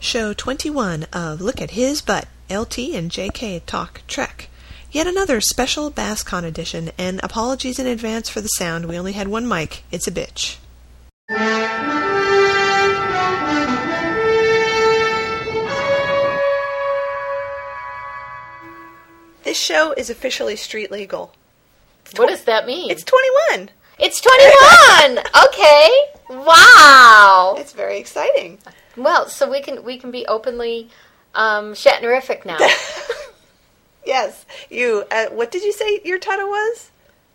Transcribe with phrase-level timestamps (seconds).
[0.00, 4.48] Show 21 of Look at His Butt, LT and JK Talk Trek.
[4.92, 8.86] Yet another special BassCon edition, and apologies in advance for the sound.
[8.86, 9.82] We only had one mic.
[9.90, 10.58] It's a bitch.
[19.42, 21.34] This show is officially street legal.
[22.16, 22.90] What does that mean?
[22.90, 23.70] It's 21.
[23.98, 25.18] It's 21.
[25.44, 26.17] okay.
[26.28, 27.56] Wow.
[27.58, 28.58] It's very exciting.
[28.96, 30.88] Well, so we can we can be openly
[31.34, 32.58] um, Shatnerific now.
[34.08, 34.46] Yes.
[34.70, 36.90] You, uh, what did you say your title was?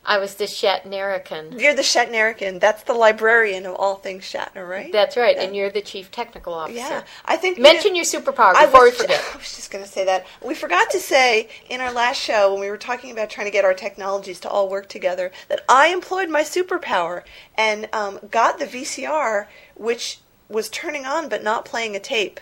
[0.06, 1.60] I was the Shatnerican.
[1.60, 2.60] You're the Shatnerican.
[2.60, 4.92] That's the librarian of all things Shatner, right?
[4.92, 6.78] That's right, and you're the chief technical officer.
[6.78, 7.04] yeah.
[7.26, 9.24] I think Mention your superpower I before we was, forget.
[9.34, 10.26] I was just going to say that.
[10.44, 13.52] We forgot to say in our last show when we were talking about trying to
[13.52, 17.24] get our technologies to all work together that I employed my superpower
[17.56, 22.40] and um, got the VCR, which was turning on but not playing a tape,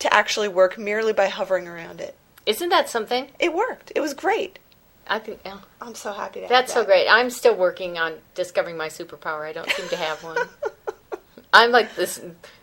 [0.00, 2.16] to actually work merely by hovering around it.
[2.44, 3.28] Isn't that something?
[3.38, 3.92] It worked.
[3.94, 4.58] It was great.
[5.06, 5.58] I think yeah.
[5.80, 6.86] I'm so happy to have that's so that.
[6.86, 7.08] great.
[7.08, 9.42] I'm still working on discovering my superpower.
[9.42, 10.36] I don't seem to have one.
[11.52, 12.20] I'm like this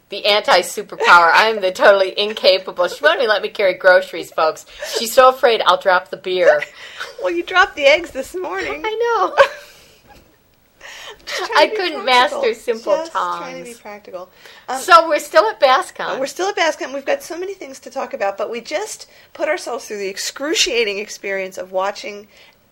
[0.09, 1.31] the anti superpower.
[1.33, 2.87] I'm the totally incapable.
[2.89, 4.65] She won't even let me carry groceries, folks.
[4.97, 6.61] She's so afraid I'll drop the beer.
[7.21, 8.81] Well, you dropped the eggs this morning.
[8.83, 9.35] I know.
[11.55, 12.41] I couldn't practical.
[12.41, 14.29] master simple Just trying to be practical.
[14.67, 16.19] Um, So we're still at Bascom.
[16.19, 16.93] We're still at Bascom.
[16.93, 20.07] We've got so many things to talk about, but we just put ourselves through the
[20.09, 22.27] excruciating experience of watching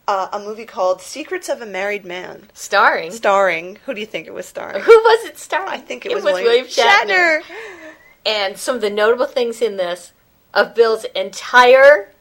[0.08, 3.11] uh, a movie called Secrets of a Married Man, starring.
[3.11, 3.77] starring.
[3.86, 4.81] Who do you think it was starring?
[4.81, 5.70] Who was it starring?
[5.70, 7.42] I think it, was, William, Shatner.
[8.25, 10.11] And some of the notable things in this
[10.53, 12.11] of Bill's entire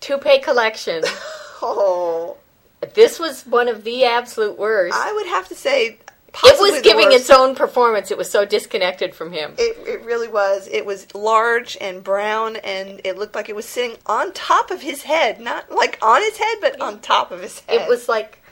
[0.00, 1.04] toupee collection.
[1.60, 2.37] Oh,
[2.94, 4.96] this was one of the absolute worst.
[4.96, 5.98] I would have to say,
[6.44, 7.16] it was giving worst.
[7.16, 8.10] its own performance.
[8.10, 9.54] It was so disconnected from him.
[9.58, 10.68] It, it really was.
[10.70, 14.82] It was large and brown, and it looked like it was sitting on top of
[14.82, 17.82] his head, not like on his head, but on top of his head.
[17.82, 18.42] It was like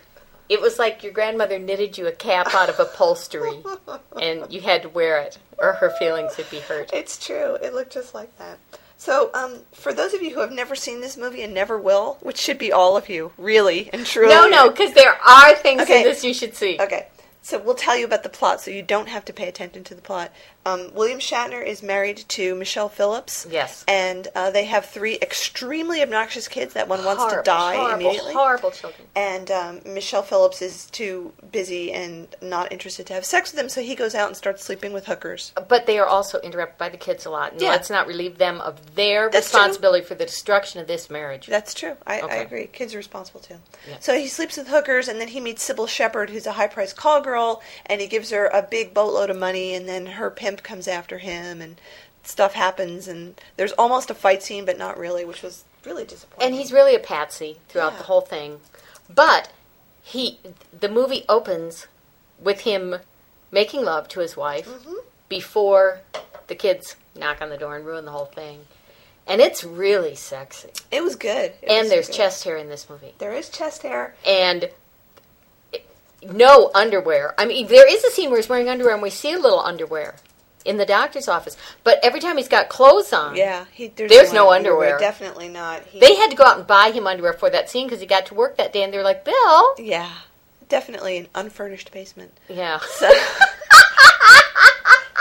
[0.49, 3.63] it was like your grandmother knitted you a cap out of upholstery
[4.21, 6.91] and you had to wear it or her feelings would be hurt.
[6.93, 7.55] It's true.
[7.57, 8.59] It looked just like that.
[8.99, 12.17] So, um, for those of you who have never seen this movie and never will,
[12.23, 14.35] which should be all of you, really and truly.
[14.35, 15.99] No, no, because there are things Okay.
[15.99, 16.79] in this you should see.
[16.81, 17.07] Okay,
[17.47, 19.95] so we'll tell you about the plot, so you don't have to pay attention to
[19.95, 20.33] the plot.
[20.65, 23.47] Um, William Shatner is married to Michelle Phillips.
[23.49, 23.85] Yes.
[23.87, 28.33] And uh, they have three extremely obnoxious kids that one wants to die horrible, immediately.
[28.33, 29.07] Horrible children.
[29.15, 33.69] And um, Michelle Phillips is too busy and not interested to have sex with him,
[33.69, 35.53] so he goes out and starts sleeping with hookers.
[35.69, 37.53] But they are also interrupted by the kids a lot.
[37.53, 37.69] And Yeah.
[37.69, 39.61] let's not relieve them of their That's true.
[39.61, 41.47] responsibility for the destruction of this marriage.
[41.47, 41.97] That's true.
[42.05, 42.67] I, I agree.
[42.67, 43.59] Kids are responsible too.
[43.89, 43.99] Yeah.
[44.01, 47.21] So he sleeps with hookers, and then he meets Cybill Shepherd, who's a high-priced call
[47.21, 47.36] girl,
[47.87, 51.19] and he gives her a big boatload of money, and then her pimp comes after
[51.19, 51.81] him, and
[52.23, 56.47] stuff happens, and there's almost a fight scene, but not really, which was really disappointing.
[56.49, 57.99] and he's really a patsy throughout Yeah.
[57.99, 58.61] the whole thing.
[59.13, 59.51] But
[60.03, 60.39] he,
[60.77, 61.87] the movie opens
[62.41, 62.97] with him
[63.53, 64.95] making love to his wife Mm-hmm.
[65.29, 66.01] before
[66.49, 68.61] the kids knock on the door and ruin the whole thing.
[69.29, 70.71] And it's really sexy.
[70.93, 71.53] it was good.
[71.63, 72.17] It and was there's good.
[72.17, 73.15] chest hair in this movie.
[73.19, 74.15] There is chest hair.
[74.27, 74.71] And
[76.23, 77.35] no underwear.
[77.39, 79.61] I mean, there is a scene where he's wearing underwear, and we see a little
[79.61, 80.17] underwear
[80.65, 81.57] in the doctor's office.
[81.85, 84.99] But every time he's got clothes on, Yeah, he, there's, There's no underwear.
[84.99, 85.85] Definitely not.
[85.85, 88.07] He, they had to go out and buy him underwear for that scene because he
[88.07, 89.75] got to work that day, and they were like, Bill.
[89.79, 90.11] yeah,
[90.69, 92.33] definitely an unfurnished basement.
[92.49, 92.81] Yeah.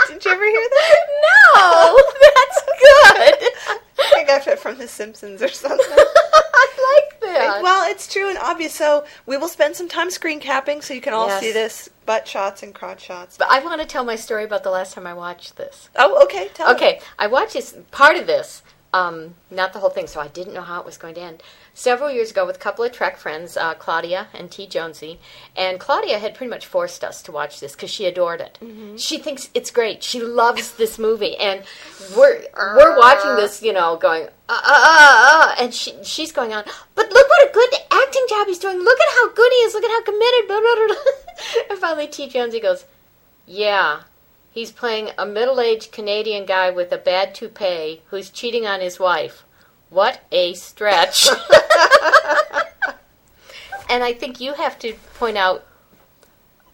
[0.08, 0.98] So, did you ever hear that?
[1.56, 3.78] No, that's good.
[4.16, 5.78] I got it from The Simpsons or something.
[5.88, 7.62] I like that.
[7.62, 8.74] Well, it's true and obvious.
[8.74, 11.40] So we will spend some time screen capping, so you can all Yes.
[11.40, 13.36] see this butt shots and crotch shots.
[13.36, 15.88] but I want to tell my story about the last time I watched this.
[15.96, 16.48] Oh, okay.
[16.54, 16.74] Tell me.
[16.74, 18.62] Okay, I watched this part of this,
[18.96, 21.42] um, not the whole thing, so I didn't know how it was going to end.
[21.74, 24.66] Several years ago, with a couple of Trek friends, uh, Claudia and T.
[24.66, 25.18] Jonesy,
[25.54, 28.58] and Claudia had pretty much forced us to watch this because she adored it.
[28.98, 30.02] She thinks it's great.
[30.02, 31.62] She loves this movie, and
[32.16, 36.54] we're we're watching this, you know, going uh, uh, uh, uh, and she she's going
[36.54, 36.64] on.
[36.94, 38.78] But look what a good acting job he's doing.
[38.78, 39.74] Look at how good he is.
[39.74, 40.48] Look at how committed.
[40.48, 40.96] Blah, blah, blah.
[41.70, 42.28] and finally, T.
[42.28, 42.86] Jonesy goes,
[43.46, 44.02] "Yeah."
[44.56, 48.98] He's playing a middle aged Canadian guy with a bad toupee who's cheating on his
[48.98, 49.44] wife.
[49.90, 51.28] What a stretch.
[53.90, 55.66] and I think you have to point out.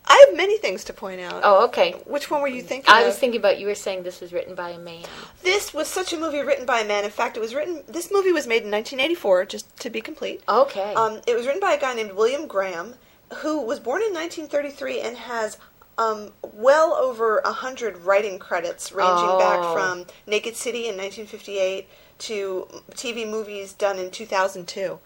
[0.07, 1.41] I have many things to point out.
[1.43, 2.01] Oh, okay.
[2.07, 2.89] Which one were you thinking?
[2.89, 3.07] I of?
[3.07, 5.03] was thinking about you were saying this was written by a man.
[5.43, 7.05] This was such a movie written by a man.
[7.05, 7.83] In fact, it was written.
[7.89, 10.41] This movie was made in 1984, just to be complete.
[10.49, 10.95] Okay.
[10.95, 12.95] Um, it was written by a guy named William Graham,
[13.39, 15.59] who was born in 1933 and has
[15.99, 19.75] um, well over a hundred writing credits, ranging back Oh.
[19.75, 21.89] from Naked City in 1958
[22.21, 24.99] to TV movies done in 2002.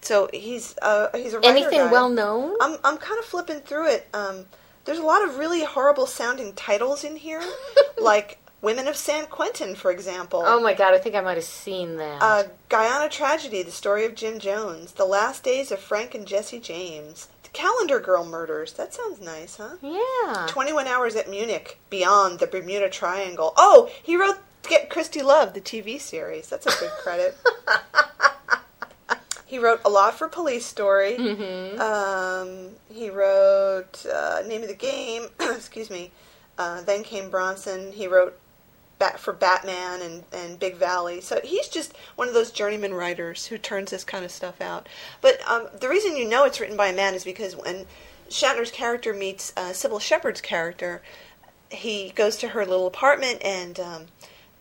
[0.00, 1.90] So he's uh, he's a writer Anything guy.
[1.92, 2.56] well known?
[2.60, 4.08] I'm I'm kind of flipping through it.
[4.12, 4.44] Um,
[4.84, 7.42] there's a lot of really horrible sounding titles in here,
[7.98, 10.42] like Women of San Quentin, for example.
[10.44, 12.22] Oh my god, I think I might have seen that.
[12.22, 16.60] Uh, Guyana Tragedy, The Story of Jim Jones, The Last Days of Frank and Jesse
[16.60, 18.74] James, Calendar Girl Murders.
[18.74, 19.76] That sounds nice, huh?
[19.80, 20.46] yeah.
[20.48, 23.54] 21 Hours at Munich, Beyond the Bermuda Triangle.
[23.56, 26.48] Oh, he wrote Get Christy Love, the TV series.
[26.48, 27.36] That's a big credit.
[29.46, 31.16] he wrote a lot for Police Story.
[31.16, 31.80] Mm-hmm.
[31.80, 35.28] Um, he wrote uh, Name of the Game.
[35.40, 36.10] excuse me.
[36.58, 37.92] Uh, then came Bronson.
[37.92, 38.38] He wrote
[38.98, 41.20] Bat for Batman and, and Big Valley.
[41.20, 44.88] So he's just one of those journeyman writers who turns this kind of stuff out.
[45.20, 47.86] But um, the reason you know it's written by a man is because when
[48.30, 51.02] Shatner's character meets uh, Cybill Shepherd's character,
[51.70, 54.06] he goes to her little apartment and um,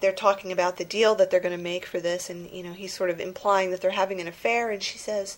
[0.04, 2.74] they're talking about the deal that they're going to make for this, and you know
[2.74, 5.38] he's sort of implying that they're having an affair, and she says.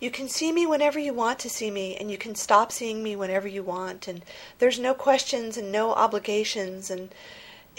[0.00, 3.02] You can see me whenever you want to see me, and you can stop seeing
[3.02, 4.24] me whenever you want, and
[4.60, 7.12] there's no questions and no obligations, and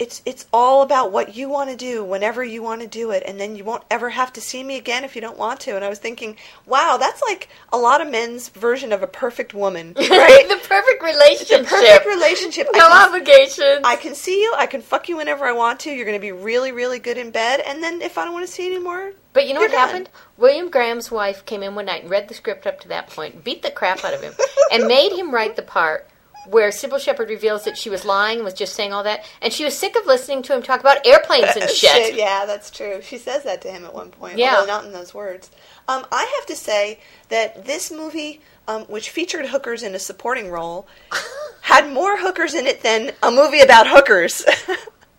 [0.00, 3.22] it's it's all about what you want to do whenever you want to do it,
[3.26, 5.76] and then you won't ever have to see me again if you don't want to.
[5.76, 6.36] And I was thinking,
[6.66, 10.46] wow, that's like a lot of men's version of a perfect woman, right?
[10.48, 11.60] the perfect relationship.
[11.60, 12.66] the perfect relationship.
[12.72, 13.80] No I can, obligations.
[13.84, 14.54] I can see you.
[14.56, 15.90] I can fuck you whenever I want to.
[15.90, 18.46] You're going to be really, really good in bed, and then if I don't want
[18.46, 19.80] to see you anymore, But you know what done.
[19.88, 20.08] happened?
[20.38, 23.44] William Graham's wife came in one night and read the script up to that point,
[23.44, 24.32] beat the crap out of him,
[24.72, 26.08] and made him write the part
[26.48, 29.52] where Cybill Shepherd reveals that she was lying and was just saying all that, and
[29.52, 32.14] she was sick of listening to him talk about airplanes and shit.
[32.14, 33.00] Yeah, that's true.
[33.02, 34.38] She says that to him at one point.
[34.38, 34.54] Yeah.
[34.56, 35.50] although not in those words.
[35.88, 40.50] Um, I have to say that this movie, um, which featured hookers in a supporting
[40.50, 40.86] role,
[41.62, 44.44] had more hookers in it than a movie about hookers.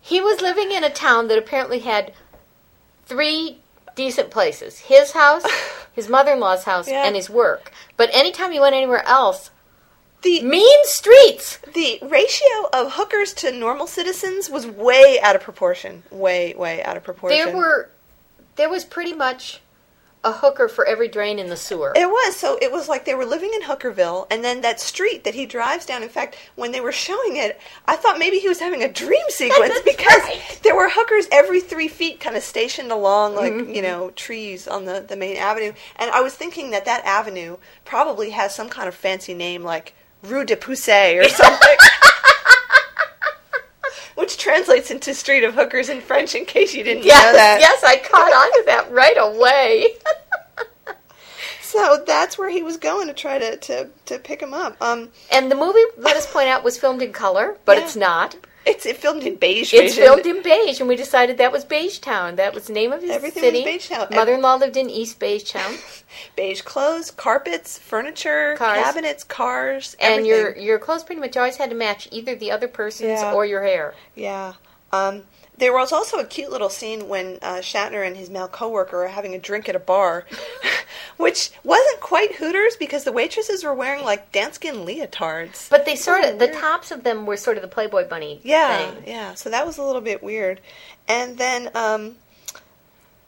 [0.03, 2.11] He was living in a town that apparently had
[3.05, 3.59] three
[3.95, 5.43] decent places his house,
[5.93, 7.05] his mother in law's house, Yeah.
[7.05, 7.71] and his work.
[7.97, 9.51] But anytime he went anywhere else,
[10.21, 11.57] the mean streets!
[11.73, 16.03] the ratio of hookers to normal citizens was way out of proportion.
[16.11, 17.37] Way, way out of proportion.
[17.37, 17.89] There were,
[18.55, 19.61] there was pretty much
[20.23, 21.93] a hooker for every drain in the sewer.
[21.95, 22.57] It was so.
[22.61, 25.85] It was like they were living in Hookerville, and then that street that he drives
[25.85, 26.03] down.
[26.03, 29.23] In fact, when they were showing it, I thought maybe he was having a dream
[29.29, 30.59] sequence because right.
[30.63, 33.73] there were hookers every three feet, kind of stationed along, like Mm-hmm.
[33.73, 35.73] you know, trees on the the main avenue.
[35.97, 39.95] And I was thinking that that avenue probably has some kind of fancy name, like
[40.23, 41.77] Rue de Poussey or something.
[44.15, 47.59] Which translates into Street of Hookers in French, in case you didn't yes, know that.
[47.59, 49.95] yes, I caught on to that right away.
[51.63, 54.75] So that's where he was going to try to, to, to pick him up.
[54.81, 57.83] Um, and the movie, let us point out, was filmed in color, but Yeah.
[57.85, 58.35] it's not.
[58.65, 59.73] It's it filmed in beige.
[59.73, 62.35] It's filmed in beige, and we decided that was Beige Town.
[62.35, 63.57] That was the name of his Everything city.
[63.59, 64.07] was Beige Town.
[64.11, 65.75] Mother-in-law lived in East Beige Town,
[66.35, 68.83] beige clothes, carpets, furniture, Cars.
[68.83, 70.29] cabinets, cars, and everything.
[70.29, 73.33] your your clothes pretty much always had to match either the other person's Yeah.
[73.33, 73.95] or your hair.
[74.15, 74.53] yeah.
[74.93, 75.23] Um,
[75.61, 79.09] there was also a cute little scene when uh, Shatner and his male coworker are
[79.09, 80.25] having a drink at a bar,
[81.17, 85.69] which wasn't quite Hooters because the waitresses were wearing like danskin leotards.
[85.69, 86.57] But they sort of the weird.
[86.57, 89.03] tops of them were sort of the Playboy bunny Yeah, thing.
[89.05, 89.35] yeah.
[89.35, 90.59] So that was a little bit weird.
[91.07, 92.15] And then um,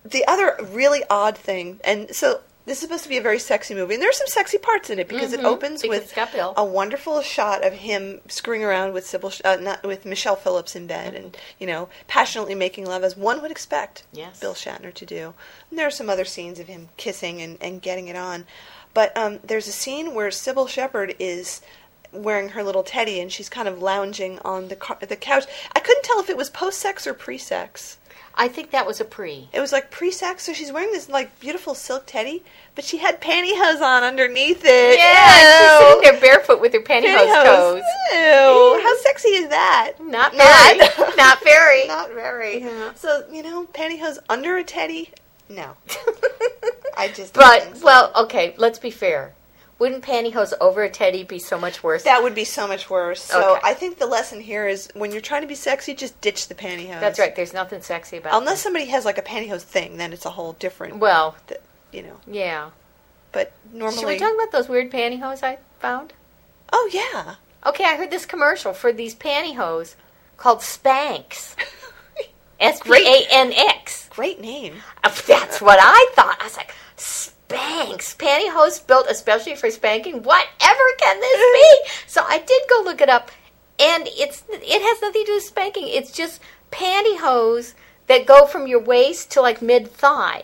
[0.03, 3.73] the other really odd thing, and so this is supposed to be a very sexy
[3.75, 6.13] movie, and there's some sexy parts in it because it Mhm, opens because with it's
[6.13, 6.53] got Bill.
[6.55, 10.87] a wonderful shot of him screwing around with Cybill, uh, not with Michelle Phillips in
[10.87, 14.39] bed, and you know, passionately making love as one would expect Yes.
[14.39, 15.33] Bill Shatner to do.
[15.69, 18.45] And there are some other scenes of him kissing and, and getting it on,
[18.93, 21.61] but um, there's a scene where Cybill Shepherd is
[22.11, 25.45] wearing her little teddy and she's kind of lounging on the car- the couch.
[25.75, 27.97] I couldn't tell if it was post sex or pre sex.
[28.35, 29.47] I think that was a pre.
[29.53, 32.97] It was like pre sex, so she's wearing this like beautiful silk teddy, but she
[32.97, 34.97] had pantyhose on underneath it.
[34.97, 37.43] Yeah, she's sitting there barefoot with her pantyhose Pantyhose.
[37.43, 37.83] toes.
[38.13, 38.81] Ew.
[38.83, 39.93] How sexy is that?
[39.99, 40.77] Not very.
[41.17, 41.87] Not very.
[41.87, 42.61] Not very.
[42.63, 42.93] Yeah.
[42.95, 45.11] So you know, pantyhose under a teddy?
[45.49, 45.75] No.
[46.97, 47.33] I just.
[47.33, 47.85] don't But think so.
[47.85, 48.55] well, okay.
[48.57, 49.33] Let's be fair.
[49.79, 52.03] Wouldn't pantyhose over a teddy be so much worse?
[52.03, 53.21] That would be so much worse.
[53.21, 53.61] So Okay.
[53.63, 56.55] I think the lesson here is when you're trying to be sexy, just ditch the
[56.55, 56.99] pantyhose.
[56.99, 57.35] That's right.
[57.35, 58.39] There's nothing sexy about.
[58.39, 60.97] Unless somebody has like a pantyhose thing, then it's a whole different.
[60.97, 61.59] well, th-
[61.91, 62.17] you know.
[62.27, 62.69] yeah.
[63.31, 63.97] But normally.
[63.97, 64.19] Should we normally.
[64.19, 66.13] talk about those weird pantyhose I found?
[66.71, 67.35] oh yeah.
[67.65, 69.95] Okay, I heard this commercial for these pantyhose
[70.37, 71.55] called Spanx.
[72.59, 74.07] S P A N X.
[74.11, 74.75] Great name.
[75.03, 76.37] Uh, that's what I thought.
[76.39, 80.23] I was like, Spanx, pantyhose built especially for spanking.
[80.23, 81.89] Whatever can this be?
[82.07, 83.31] So I did go look it up,
[83.79, 85.87] and it's it has nothing to do with spanking.
[85.87, 86.39] It's just
[86.71, 87.73] pantyhose
[88.07, 90.43] that go from your waist to like mid thigh,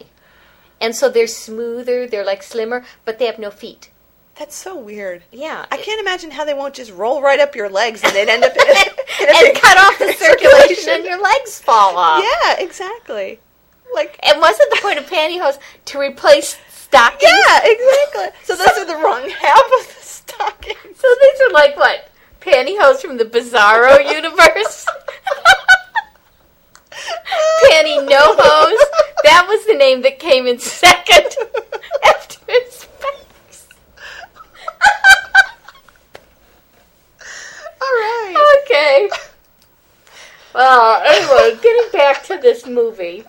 [0.82, 3.92] and so they're smoother, they're like slimmer, but they have no feet.
[4.40, 5.24] That's so weird.
[5.34, 8.30] Yeah, I can't imagine how they won't just roll right up your legs and they'd
[8.30, 8.72] end up in, a,
[9.24, 12.24] in a and cut off the circulation, and your legs fall off.
[12.24, 13.40] Yeah, exactly.
[13.94, 16.58] Like, And wasn't the point of pantyhose to replace
[16.94, 18.40] yeah, exactly.
[18.44, 21.00] So those are the wrong half of the stockings.
[21.00, 22.10] So these are like what
[22.42, 24.86] pantyhose from the Bizarro universe.
[27.64, 28.90] Panty no hose.
[29.24, 31.36] That was the name that came in second
[32.06, 33.68] after Spanx.
[37.82, 38.62] All right.
[38.64, 39.10] Okay.
[40.54, 43.24] Well, anyway, getting back to this movie.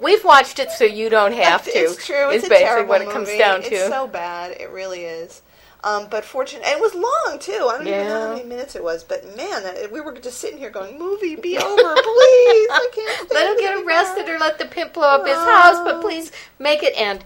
[0.00, 1.70] We've watched it so you don't have to.
[1.70, 2.30] It's true.
[2.30, 3.38] It's a basically terrible what it comes movie.
[3.38, 3.74] down to.
[3.74, 4.52] It's so bad.
[4.60, 5.42] It really is.
[5.82, 7.66] Um, but fortunate, and it was long too.
[7.70, 10.58] I don't even know how many minutes it was, but man, we were just sitting
[10.58, 12.68] here going, "Movie, be over, please!
[12.70, 16.02] I can't." let him get arrested or let the pimp blow up his house, but
[16.02, 17.24] please make it end.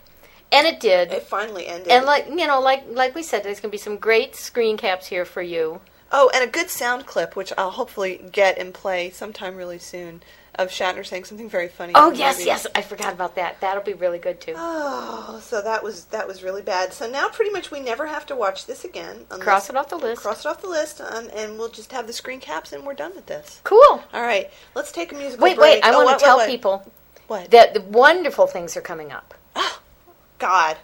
[0.53, 1.11] And it did.
[1.11, 1.89] It finally ended.
[1.89, 5.09] And like you know, like like we said, there's gonna be some great screen caps
[5.09, 5.81] here for you.
[6.13, 10.23] oh, and a good sound clip, which I'll hopefully get and play sometime really soon,
[10.57, 11.93] of Shatner saying something very funny.
[11.97, 12.47] Oh yes, movie.
[12.47, 13.61] yes, I forgot about that.
[13.61, 14.55] That'll be really good too.
[14.57, 16.93] Oh, so that was that was really bad.
[16.93, 19.25] So now, pretty much, we never have to watch this again.
[19.29, 20.23] Cross it off the list.
[20.23, 22.95] Cross it off the list, um, and we'll just have the screen caps, and we're
[22.95, 23.61] done with this.
[23.65, 24.03] Cool.
[24.13, 25.83] All right, let's take a musical Wait, break.
[25.83, 25.85] wait.
[25.85, 25.85] Wait.
[25.85, 26.51] I Oh, want to tell what, what?
[26.51, 26.93] people
[27.27, 27.51] What?
[27.51, 29.35] that the wonderful things are coming up.
[29.57, 29.81] Oh,
[30.39, 30.77] God.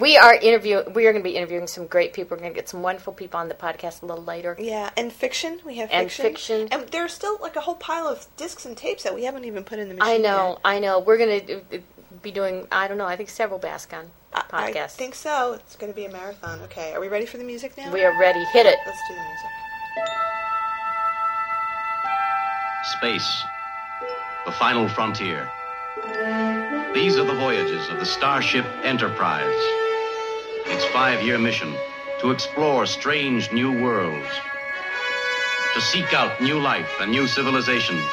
[0.00, 0.82] We are interview.
[0.94, 2.34] We are going to be interviewing some great people.
[2.34, 4.56] We're going to get some wonderful people on the podcast a little later.
[4.58, 5.60] Yeah, and fiction.
[5.64, 6.24] We have And fiction.
[6.24, 6.68] fiction.
[6.70, 9.62] And there's still like a whole pile of discs and tapes that we haven't even
[9.62, 10.14] put in the machine.
[10.14, 10.48] I know.
[10.52, 10.58] yet.
[10.64, 11.00] I know.
[11.00, 11.78] We're going to uh, uh,
[12.22, 12.66] be doing.
[12.72, 13.04] I don't know.
[13.04, 15.54] I think several Bascon I, I think so.
[15.54, 16.60] It's going to be a marathon.
[16.62, 17.92] Okay, are we ready for the music now?
[17.92, 18.42] we are ready.
[18.52, 18.78] Hit it.
[18.86, 19.50] Let's do the music.
[22.98, 23.44] Space,
[24.46, 25.50] the final frontier.
[26.94, 29.79] These are the voyages of the Starship Enterprise.
[30.70, 31.74] Its five year mission
[32.20, 34.28] to explore strange new worlds,
[35.74, 38.08] to seek out new life and new civilizations,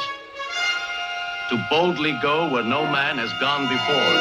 [1.49, 4.13] to boldly go where no man has gone before.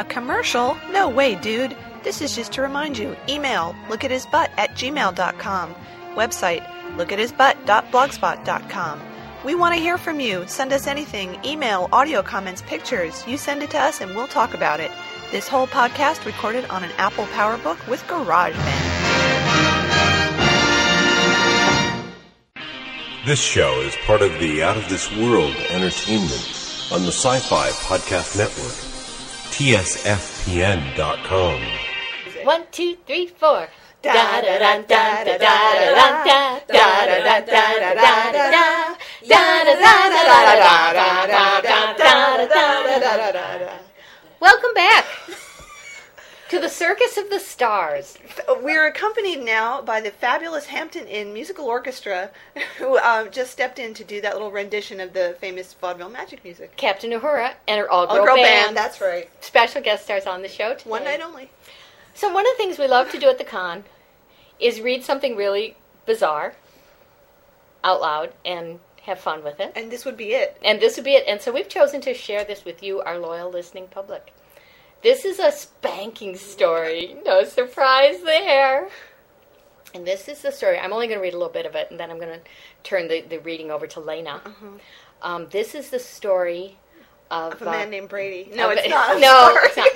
[0.00, 0.76] A commercial?
[0.92, 1.76] No way, dude.
[2.02, 3.16] This is just to remind you.
[3.28, 5.74] Email lookathisbutt at his butt at gmail.com.
[6.14, 9.00] Website look at his lookathisbutt.blogspot.com.
[9.44, 10.44] We want to hear from you.
[10.46, 13.26] Send us anything email, audio comments, pictures.
[13.26, 14.90] You send it to us and we'll talk about it.
[15.30, 18.56] This whole podcast recorded on an Apple PowerBook with GarageBand.
[23.24, 27.70] This show is part of the Out of This World Entertainment on the Sci Fi
[27.70, 28.74] Podcast Network.
[29.54, 30.42] TSFPN.com.
[32.44, 33.68] One, two, three, four.
[34.02, 38.18] Da da da da da da da da da da da da da da
[43.58, 43.89] da
[44.40, 45.04] Welcome back
[46.48, 48.16] to the Circus of the Stars.
[48.62, 52.30] We're accompanied now by the fabulous Hampton Inn Musical Orchestra,
[52.78, 56.42] who um, just stepped in to do that little rendition of the famous vaudeville magic
[56.42, 56.74] music.
[56.78, 58.68] Captain Uhura and her all-girl, All girl band.
[58.68, 59.28] band, that's right.
[59.44, 60.88] Special guest stars on the show today.
[60.88, 61.50] One night only.
[62.14, 63.84] So one of the things we love to do at the con
[64.58, 66.54] is read something really bizarre
[67.84, 69.72] out loud and have fun with it.
[69.76, 70.58] And this would be it.
[70.64, 71.24] And this would be it.
[71.26, 74.32] And so we've chosen to share this with you, our loyal listening public.
[75.02, 77.16] This is a spanking story.
[77.24, 78.88] No surprise there.
[79.94, 80.78] And this is the story.
[80.78, 82.40] I'm only going to read a little bit of it, and then I'm going to
[82.84, 84.40] turn the, the reading over to Lena.
[85.22, 86.78] Um, this is the story
[87.30, 88.50] of, Of a uh, man named Brady.
[88.54, 89.20] No, of- it's not.
[89.20, 89.88] No, it's not.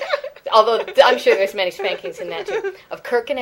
[0.53, 2.73] Although I'm sure there's many spankings in that too.
[2.91, 3.39] Of Kirk and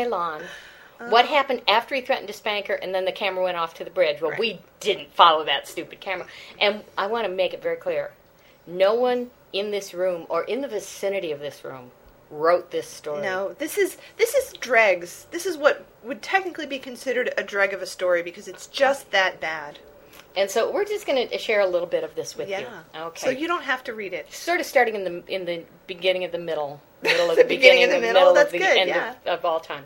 [1.10, 3.84] What happened after he threatened to spank her, and then the camera went off to
[3.84, 4.22] the bridge?
[4.22, 4.40] Well, Right.
[4.40, 6.28] we didn't follow that stupid camera.
[6.60, 8.12] And I want to make it very clear:
[8.68, 11.92] no one in this room or in the vicinity of this room
[12.32, 13.22] wrote this story.
[13.22, 15.28] No, this is this is dregs.
[15.32, 19.12] This is what would technically be considered a dreg of a story because it's just
[19.12, 19.80] that bad.
[20.36, 22.62] And so we're just going to share a little bit of this with Yeah.
[22.62, 22.68] you.
[23.02, 23.20] Okay.
[23.26, 24.34] So you don't have to read it.
[24.34, 27.50] sort of starting in the in the beginning of the middle, middle of The the,
[27.50, 28.30] beginning of the middle?
[28.30, 29.12] of That's the good, end yeah.
[29.28, 29.86] of, of all time.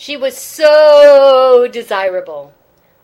[0.00, 2.54] She was so desirable.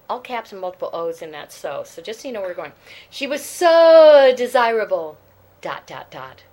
[0.09, 1.85] All caps and multiple O's in that so.
[1.85, 2.73] So just so you know where we're going.
[3.11, 5.19] She was so desirable.
[5.61, 6.45] Dot dot dot.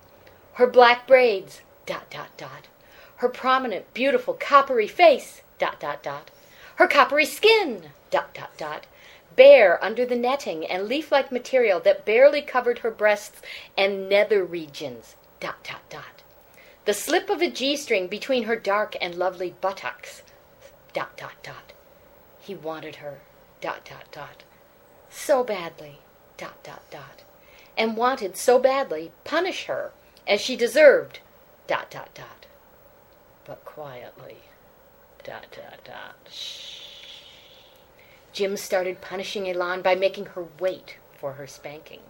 [0.55, 1.61] Her black braids.
[1.85, 2.67] Dot dot dot.
[3.15, 5.43] Her prominent, beautiful, coppery face.
[5.59, 6.29] Dot dot dot.
[6.75, 7.83] Her coppery skin.
[8.11, 8.85] Dot dot dot.
[9.37, 13.41] Bare under the netting and leaf-like material that barely covered her breasts
[13.77, 15.15] and nether regions.
[15.39, 16.21] Dot dot dot.
[16.83, 20.21] The slip of a G string between her dark and lovely buttocks.
[20.93, 21.73] Dot, dot, dot.
[22.39, 23.19] He wanted her,
[23.61, 24.43] dot, dot, dot.
[25.09, 25.99] So badly,
[26.37, 27.23] dot, dot, dot.
[27.77, 29.91] And wanted so badly punish her
[30.27, 31.19] as she deserved,
[31.67, 32.45] dot, dot, dot.
[33.45, 34.37] But quietly,
[35.23, 36.15] dot, dot, dot.
[36.31, 36.81] Shh.
[38.31, 42.01] Jim started punishing Elaan by making her wait for her spanking.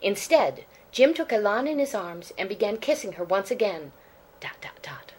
[0.00, 3.92] Instead, Jim took Elaan in his arms and began kissing her once again.
[4.40, 5.12] Dot, dot, dot.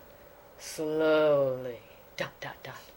[0.58, 1.80] Slowly.
[2.18, 2.89] Dot, dot, dot.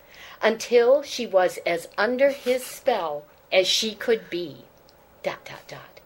[0.42, 4.64] Until she was as under his spell as she could be.
[5.22, 6.00] Dot, dot, dot.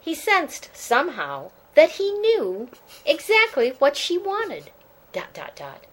[0.00, 2.68] He sensed, somehow, that he knew
[3.06, 4.70] exactly what she wanted.
[5.12, 5.86] Dot, dot, dot.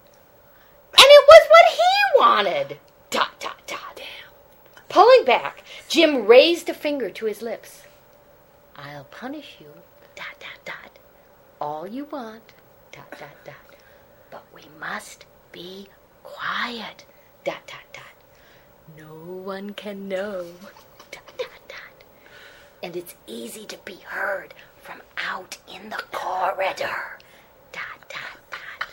[0.93, 2.77] And it was what he wanted.
[3.09, 4.01] Dot, dot, dot.
[4.89, 7.83] Pulling back, Jim raised a finger to his lips.
[8.75, 9.67] I'll punish you,
[10.15, 10.99] dot, dot, dot,
[11.61, 12.51] all you want,
[12.91, 13.55] dot, dot, dot.
[14.29, 15.87] But we must be
[16.23, 17.05] quiet,
[17.43, 18.03] dot, dot, dot.
[18.97, 20.45] No one can know,
[21.11, 22.03] dot, dot, dot.
[22.83, 27.19] And it's easy to be heard from out in the corridor,
[27.71, 28.87] dot, dot, dot.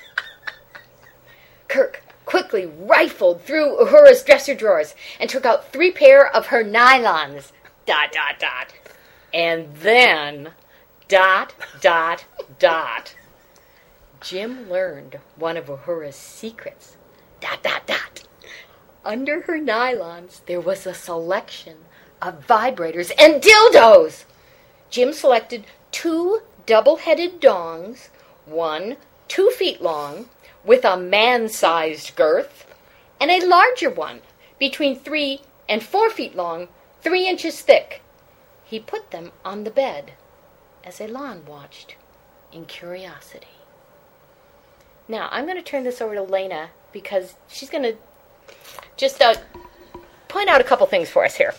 [1.68, 7.52] Kirk quickly rifled through Uhura's dresser drawers and took out three pair of her nylons,
[7.86, 8.74] dot, dot, dot.
[9.32, 10.52] And then,
[11.08, 12.24] dot, dot,
[12.58, 13.14] dot.
[14.20, 16.96] Jim learned one of Uhura's secrets.
[17.40, 18.07] Dot, dot, dot.
[19.08, 21.78] Under her nylons, there was a selection
[22.20, 24.24] of vibrators and dildos.
[24.90, 28.10] Jim selected two double headed dongs,
[28.44, 30.28] one two feet long,
[30.62, 32.66] with a man sized girth,
[33.18, 34.20] and a larger one,
[34.58, 36.68] between three and four feet long,
[37.00, 38.02] three inches thick.
[38.62, 40.12] He put them on the bed
[40.84, 41.96] as Elaan watched
[42.52, 43.46] in curiosity.
[45.08, 47.96] Now, I'm going to turn this over to Lena because she's going to
[48.96, 49.34] just uh,
[50.28, 51.54] point out a couple things for us here.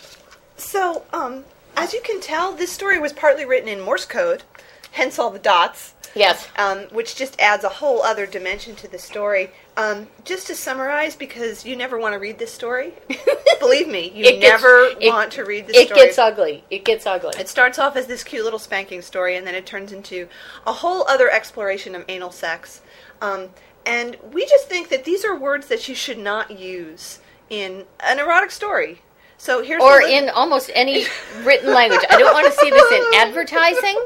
[0.58, 1.46] So, um,
[1.78, 4.44] as you can tell, this story was partly written in Morse code,
[4.92, 5.94] hence all the dots.
[6.16, 6.48] Yes.
[6.58, 9.52] Um, which just adds a whole other dimension to the story.
[9.78, 12.94] Um, just to summarize, because you never want to read this story.
[13.60, 16.02] Believe me, you It gets- never it- want to read this It story.
[16.02, 16.64] It gets ugly.
[16.72, 17.34] It gets ugly.
[17.40, 20.28] It starts off as this cute little spanking story, and then it turns into
[20.66, 22.82] a whole other exploration of anal sex.
[23.22, 23.50] Um,
[23.86, 28.20] and we just think that these are words that you should not use in an
[28.20, 29.02] erotic story.
[29.38, 31.06] So here's or the li- in almost any
[31.44, 32.02] written language.
[32.10, 33.98] I don't want to see this in advertising.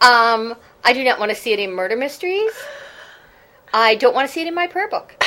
[0.00, 2.52] Um, I do not want to see it in murder mysteries.
[3.74, 5.22] I don't want to see it in my prayer book.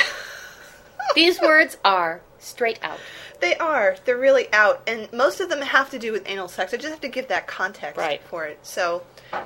[1.14, 2.98] These words are straight out.
[3.40, 3.96] They are.
[4.04, 6.72] They're really out, and most of them have to do with anal sex.
[6.74, 8.22] I just have to give that context Right.
[8.24, 8.58] for it.
[8.62, 9.02] So,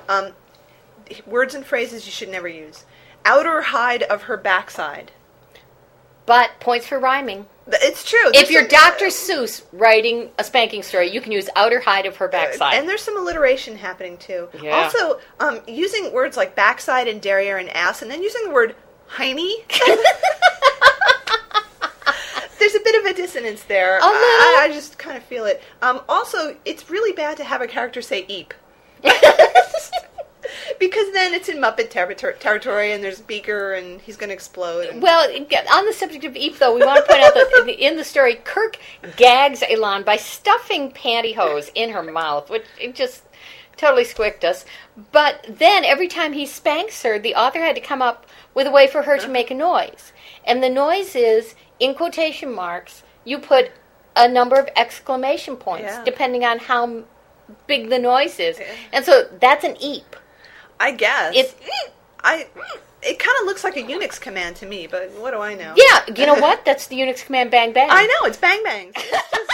[0.09, 0.31] um,
[1.25, 2.85] words and phrases you should never use.
[3.25, 5.11] Outer hide of her backside.
[6.25, 7.45] But points for rhyming.
[7.67, 8.31] It's true.
[8.33, 9.05] If you're some- Dr.
[9.07, 12.75] Seuss writing a spanking story, you can use outer hide of her backside.
[12.75, 14.49] And there's some alliteration happening too.
[14.61, 14.75] Yeah.
[14.83, 18.75] Also, um, using words like backside and derriere and ass, and then using the word
[19.09, 19.53] hiney.
[22.59, 23.97] there's a bit of a dissonance there.
[23.97, 24.11] A little.
[24.17, 25.61] I, I just kind of feel it.
[25.81, 28.53] Um, also, it's really bad to have a character say eep.
[30.81, 34.87] because then it's in Muppet territor- territory, and there's Beaker, and he's going to explode.
[34.87, 35.29] and- Well,
[35.71, 37.97] on the subject of Eep, though, we want to point out that in the- in
[37.97, 38.77] the story, Kirk
[39.15, 43.21] gags Elaan by stuffing pantyhose in her mouth, which it just
[43.77, 44.65] totally squicked us.
[45.11, 48.71] But then every time he spanks her, the author had to come up with a
[48.71, 49.31] way for her to uh-huh.
[49.31, 50.11] make a noise.
[50.45, 53.69] And the noise is, in quotation marks, you put
[54.15, 56.03] a number of exclamation points, Yeah.
[56.03, 57.03] depending on how
[57.67, 58.57] big the noise is.
[58.57, 58.65] Yeah.
[58.91, 60.15] And so that's an Eep.
[60.81, 61.53] I guess It's
[62.23, 62.47] I.
[63.03, 65.73] It kind of looks like a Unix command to me, but what do I know?
[65.75, 66.65] yeah, you know what?
[66.65, 67.87] That's the Unix command bang bang.
[67.91, 68.93] I know it's bang bangs.
[69.03, 69.51] It's just-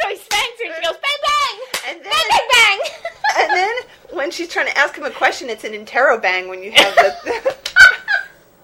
[0.00, 1.56] So he spanks her and she goes bang bang,
[1.88, 2.80] And then- bang bang bang.
[3.40, 3.74] and then
[4.18, 7.56] when she's trying to ask him a question, it's an interrobang when you have the.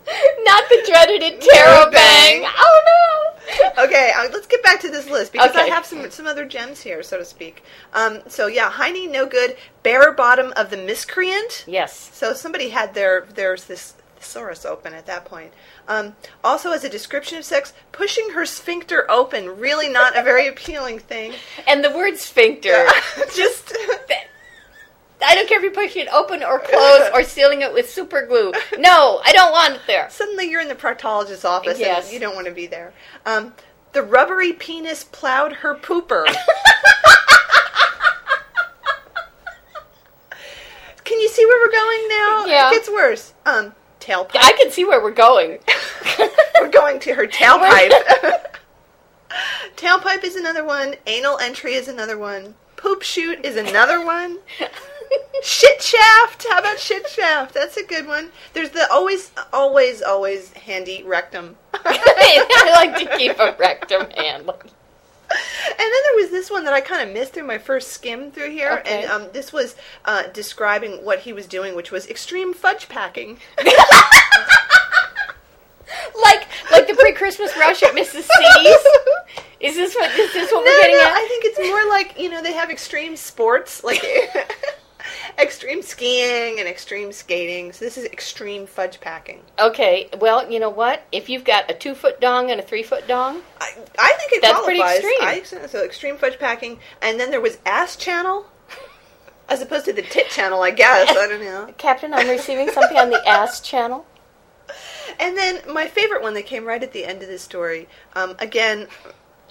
[0.45, 1.93] Not the dreaded interrobang.
[1.93, 2.45] bang.
[2.45, 3.85] Oh no.
[3.85, 6.81] okay, uh, let's get back to this list because I have some some other gems
[6.81, 7.63] here, so to speak.
[7.93, 9.57] Um, so yeah, Heine, no good.
[9.83, 11.65] Bare bottom of the miscreant.
[11.67, 12.11] Yes.
[12.13, 15.53] So somebody had their there's this thesaurus open at that point.
[15.87, 20.49] Um, also, as a description of sex, pushing her sphincter open, really not a very
[20.49, 21.35] appealing thing.
[21.67, 22.87] And the word sphincter.
[23.37, 23.77] Just
[25.27, 28.27] I don't care if you're pushing it open or closed or sealing it with super
[28.27, 28.53] glue.
[28.79, 30.09] No, I don't want it there.
[30.11, 32.05] suddenly you're in the proctologist's office Yes.
[32.05, 32.93] and you don't want to be there.
[33.27, 33.55] Um,
[33.93, 36.25] the rubbery penis plowed her pooper.
[41.05, 42.45] Can you see where we're going now?
[42.47, 42.69] Yeah.
[42.71, 43.35] It gets worse.
[43.45, 44.37] Um, tailpipe.
[44.37, 45.59] I can see where we're going.
[46.61, 47.93] we're going to her tailpipe.
[49.77, 50.95] tailpipe is another one.
[51.07, 52.55] Anal entry is another one.
[52.77, 54.39] Poop shoot is another one.
[55.43, 56.47] Shit shaft.
[56.49, 57.55] How about shit shaft?
[57.55, 58.31] That's a good one.
[58.53, 61.57] There's the always, always, always handy rectum.
[61.75, 64.49] I like to keep a rectum handy.
[64.51, 68.31] And then there was this one that I kind of missed through my first skim
[68.31, 69.03] through here, Okay.
[69.03, 69.75] and um, this was
[70.05, 73.39] uh, describing what he was doing, which was extreme fudge packing.
[76.23, 78.23] Like like the pre-Christmas rush at Mrs.
[78.25, 78.87] C's.
[79.61, 81.13] Is this what is this what no, we're getting no, at?
[81.13, 84.03] I think it's more like you know they have extreme sports, like
[85.79, 87.73] extreme skiing and extreme skating.
[87.73, 89.41] So this is extreme fudge packing.
[89.59, 91.05] Okay, well, you know what?
[91.11, 94.33] If you've got a two foot dong and a three foot dong, I, I think
[94.33, 95.41] it That's pretty qualifies.
[95.41, 95.63] extreme.
[95.63, 98.47] I, so extreme fudge packing, and then there was ass channel,
[99.49, 100.63] as opposed to the tit channel.
[100.63, 101.75] I guess I don't know.
[101.79, 104.07] Captain, I'm receiving something on the ass channel.
[105.19, 108.35] And then my favorite one that came right at the end of this story, um,
[108.39, 108.89] again,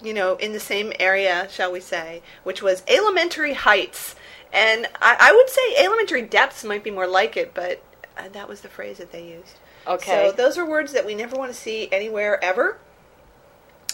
[0.02, 4.14] you know, in the same area, shall we say, which was elementary heights.
[4.54, 7.82] And I, I would say elementary depths might be more like it, but
[8.16, 9.56] uh, that was the phrase that they used.
[9.86, 10.30] Okay.
[10.30, 12.78] So those are words that we never want to see anywhere ever.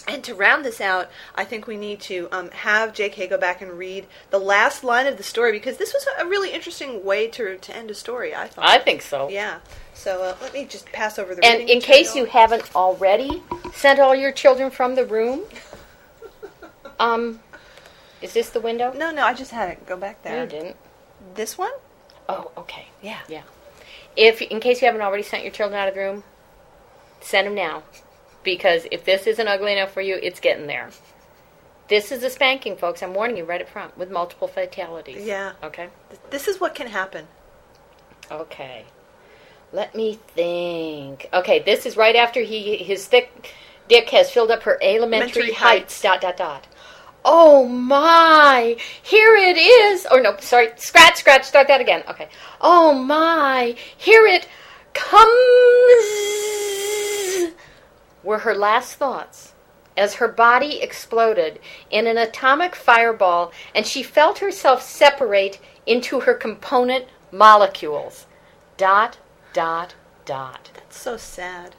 [0.07, 3.27] And to round this out, I think we need to um, have J.K.
[3.27, 6.51] go back and read the last line of the story because this was a really
[6.51, 8.67] interesting way to, to end a story, I thought.
[8.67, 9.29] I think so.
[9.29, 9.59] Yeah.
[9.93, 13.43] So uh, let me just pass over the And in case you haven't already
[13.73, 15.41] sent all your children from the room,
[16.99, 17.39] um,
[18.21, 18.93] is this the window?
[18.93, 20.43] No, no, I just had it go back No, there.
[20.43, 20.75] you didn't.
[21.35, 21.71] This one?
[22.29, 22.87] Oh, okay.
[23.01, 23.19] Yeah.
[23.27, 23.43] Yeah.
[24.15, 26.23] If in case you haven't already sent your children out of the room,
[27.21, 27.83] send them now,
[28.43, 30.89] because if this isn't ugly enough for you, it's getting there.
[31.87, 33.03] This is a spanking, folks.
[33.03, 35.25] I'm warning you right up front with multiple fatalities.
[35.25, 35.53] Yeah.
[35.63, 35.89] Okay.
[36.29, 37.27] This is what can happen.
[38.31, 38.85] Okay.
[39.73, 41.29] Let me think.
[41.33, 43.53] Okay, this is right after he his thick
[43.87, 46.01] dick has filled up her elementary Elementary heights.
[46.01, 46.67] Dot dot dot.
[47.23, 48.77] Oh my!
[49.01, 50.07] Here it is.
[50.09, 50.69] Or no, sorry.
[50.77, 51.43] Scratch, scratch.
[51.43, 52.03] Start that again.
[52.09, 52.29] Okay.
[52.59, 53.75] Oh my!
[53.97, 54.47] Here it
[54.93, 55.21] comes.
[58.23, 59.53] Were her last thoughts
[59.97, 66.33] as her body exploded in an atomic fireball and she felt herself separate into her
[66.33, 68.25] component molecules.
[68.77, 69.17] Dot,
[69.53, 70.71] dot, dot.
[70.73, 71.75] That's so sad.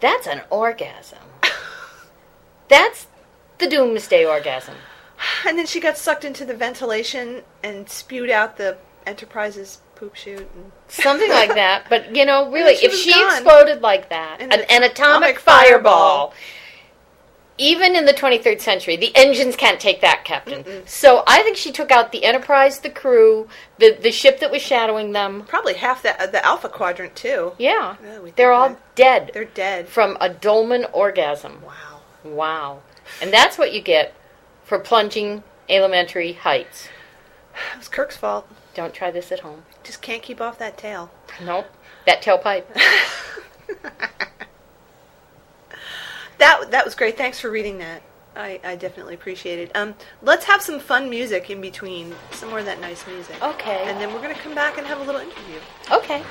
[0.00, 1.18] That's an orgasm.
[2.68, 3.06] That's
[3.60, 4.74] the doomsday orgasm.
[5.46, 10.48] And then she got sucked into the ventilation and spewed out the Enterprise's poop chute.
[10.54, 11.86] And Something like that.
[11.90, 13.32] But, you know, really, she if she gone.
[13.32, 16.34] exploded like that, an, an atomic atomic fireball, fireball.
[17.58, 20.64] even in the 23rd century, the engines can't take that, Captain.
[20.86, 24.62] So I think she took out the Enterprise, the crew, the, the ship that was
[24.62, 25.42] shadowing them.
[25.46, 27.52] probably half the, uh, the Alpha Quadrant, too.
[27.58, 27.96] Yeah.
[28.22, 28.94] We They're all that.
[28.94, 29.88] dead They're dead.
[29.88, 31.60] from a Dohlman orgasm.
[31.66, 31.89] Wow.
[32.24, 32.82] Wow.
[33.20, 34.14] And that's what you get
[34.64, 36.88] for plunging elementary heights.
[37.74, 38.48] It was Kirk's fault.
[38.74, 39.64] Don't try this at home.
[39.82, 41.10] Just can't keep off that tail.
[41.44, 41.66] Nope.
[42.06, 42.64] That tailpipe.
[46.40, 47.18] That that was great.
[47.18, 48.02] Thanks for reading that.
[48.34, 49.76] I, I definitely appreciate it.
[49.76, 52.14] Um, let's have some fun music in between.
[52.30, 53.36] Some more of that nice music.
[53.42, 53.82] Okay.
[53.84, 55.58] And then we're going to come back and have a little interview.
[55.90, 56.22] Okay.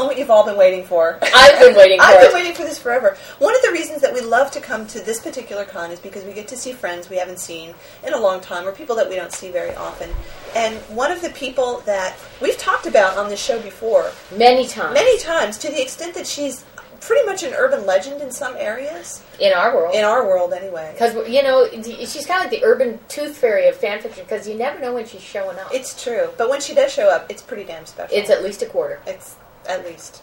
[0.00, 1.18] Moment you've all been waiting for.
[1.22, 2.26] I've been waiting for I've it.
[2.28, 3.16] been waiting for this forever.
[3.38, 6.24] One of the reasons that we love to come to this particular con is because
[6.24, 7.74] we get to see friends we haven't seen
[8.06, 10.10] in a long time or people that we don't see very often.
[10.56, 14.94] And one of the people that we've talked about on this show before Many times.
[14.94, 16.64] many times to the extent that she's
[17.00, 19.94] pretty much an urban legend in some areas, in our world.
[19.94, 20.90] in our world anyway.
[20.92, 24.46] Because, you know, she's kind of like the urban tooth fairy of fan fiction because
[24.46, 25.68] you never know when she's showing up.
[25.72, 26.28] It's true.
[26.36, 28.14] But when she does show up, it's pretty damn special.
[28.14, 29.00] It's at least a quarter.
[29.06, 29.36] It's
[29.68, 30.22] at least.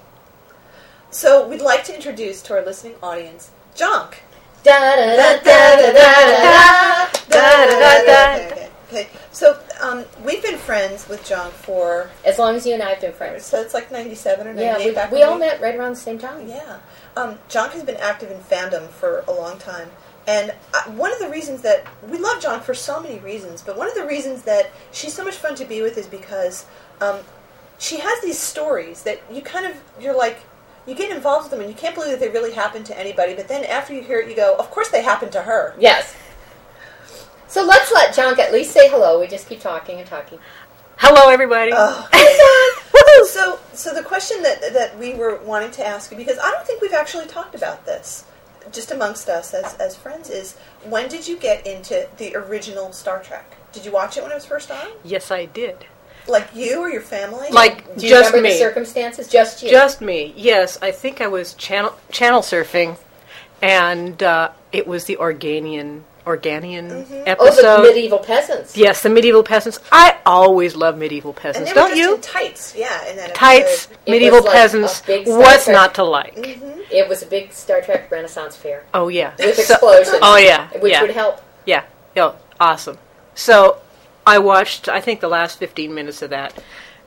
[1.10, 4.10] So we'd like to introduce to our listening audience da
[8.89, 9.10] Okay.
[9.32, 13.02] So um, we've been friends with Jonk for As long as you and I have
[13.02, 13.45] been friends.
[13.45, 15.12] so it's like ninety seven or ninety Yeah, eight we, back.
[15.12, 16.47] we all met right around the same time.
[16.47, 16.80] Yeah,
[17.17, 19.89] um, Jonk has been active in fandom for a long time,
[20.26, 23.78] and uh, one of the reasons that we love Jonk for so many reasons, but
[23.78, 26.65] one of the reasons that she's so much fun to be with is because
[27.02, 27.19] um,
[27.77, 30.39] she has these stories that you kind of you're like
[30.87, 33.35] you get involved with them and you can't believe that they really happened to anybody,
[33.35, 35.75] but then after you hear it, you go, of course they happened to her.
[35.77, 36.15] Yes.
[37.49, 39.19] So let's let Jonk at least say hello.
[39.19, 40.39] We just keep talking and talking.
[40.97, 41.71] Hello, everybody.
[41.75, 42.07] Oh.
[43.29, 46.65] so, so the question that that we were wanting to ask you because I don't
[46.65, 48.25] think we've actually talked about this,
[48.71, 53.21] just amongst us as as friends, is when did you get into the original Star
[53.21, 53.55] Trek?
[53.73, 54.87] Did you watch it when it was first on?
[55.03, 55.85] yes, I did.
[56.27, 57.47] Like you or your family?
[57.51, 58.53] Like Do you just remember me.
[58.53, 59.27] the circumstances?
[59.27, 59.69] Just you.
[59.69, 60.33] Just me.
[60.35, 62.97] Yes, I think I was channel channel surfing,
[63.61, 67.77] and uh, it was the Organian Organian oh, episode.
[67.77, 68.75] the medieval peasants.
[68.75, 69.79] yes, the medieval peasants.
[69.93, 72.15] I always love medieval and peasants, they were don't just you?
[72.15, 73.07] in tights, yeah.
[73.09, 73.97] In that Tights, episode.
[74.05, 74.99] It medieval was like peasants.
[75.01, 76.37] a big Star What's Trek- not to like?
[76.91, 80.19] It was a big Star Trek Renaissance fair Oh yeah, with So- explosions.
[80.21, 81.01] oh yeah, which yeah.
[81.01, 81.41] would help.
[81.65, 81.83] Yeah.
[82.15, 82.33] Yeah.
[82.59, 82.97] Awesome.
[83.35, 83.77] So
[84.27, 86.53] I watched, I think, the last 15 minutes of that.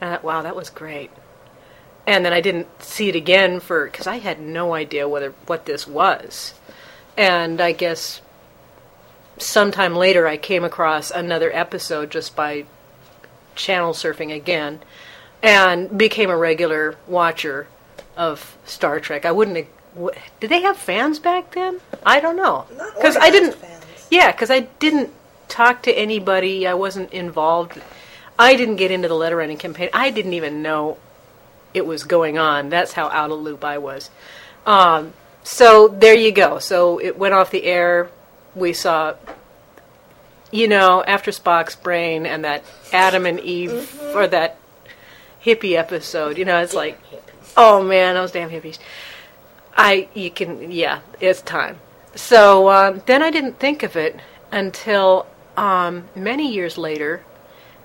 [0.00, 1.10] And I thought, wow, that was great.
[2.06, 5.66] And then I didn't see it again for, because I had no idea whether what
[5.66, 6.54] this was.
[7.18, 8.22] And I guess
[9.36, 12.64] sometime later I came across another episode just by
[13.54, 14.80] channel surfing again
[15.42, 17.66] and became a regular watcher
[18.16, 19.26] of Star Trek.
[19.26, 19.68] I wouldn't.
[20.40, 21.80] Did they have fans back then?
[22.04, 22.66] I don't know.
[22.96, 23.56] Because I didn't.
[23.56, 24.06] fans.
[24.10, 25.12] Yeah, because I didn't
[25.50, 26.66] talk to anybody.
[26.66, 27.80] I wasn't involved.
[28.38, 29.90] I didn't get into the letter writing campaign.
[29.92, 30.96] I didn't even know
[31.74, 32.70] it was going on.
[32.70, 34.10] That's how out of loop I was.
[34.64, 36.58] Um, so there you go.
[36.58, 38.10] So it went off the air.
[38.54, 39.14] We saw,
[40.50, 44.58] you know, after Spock's brain and that Adam and Eve, or that
[45.44, 46.38] hippie episode.
[46.38, 46.98] You know, it's like,
[47.56, 48.78] oh man, those damn hippies.
[49.76, 51.78] I, you can, yeah, it's time.
[52.14, 54.16] So um, then I didn't think of it
[54.50, 57.22] until um, many years later,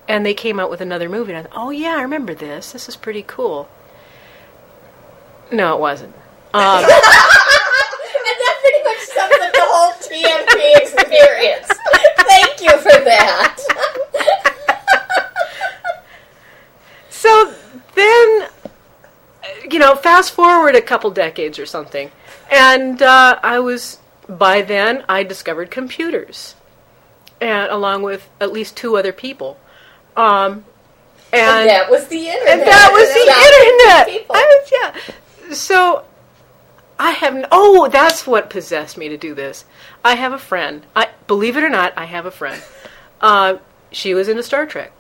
[0.07, 1.33] and they came out with another movie.
[1.33, 2.71] And I thought, oh yeah, I remember this.
[2.71, 3.69] This is pretty cool.
[5.51, 6.15] No, it wasn't.
[6.53, 6.85] Um,
[8.25, 11.69] And that pretty much sums up the whole TMP experience.
[12.25, 13.59] Thank you for that.
[17.09, 17.53] so
[17.93, 18.47] then,
[19.69, 22.09] you know, fast forward a couple decades or something,
[22.51, 26.55] and uh, I was by then I discovered computers,
[27.41, 29.59] and along with at least two other people,
[30.15, 30.63] um,
[31.33, 32.47] And that was the internet.
[32.49, 34.25] and that was That the internet.
[34.29, 34.71] I was,
[35.49, 35.53] yeah.
[35.55, 36.05] So
[36.97, 39.65] I have n- oh, that's what possessed me to do this.
[40.03, 40.85] I have a friend.
[40.95, 42.61] I believe it or not, I have a friend.
[43.21, 43.57] Uh,
[43.91, 44.91] she was into Star Trek.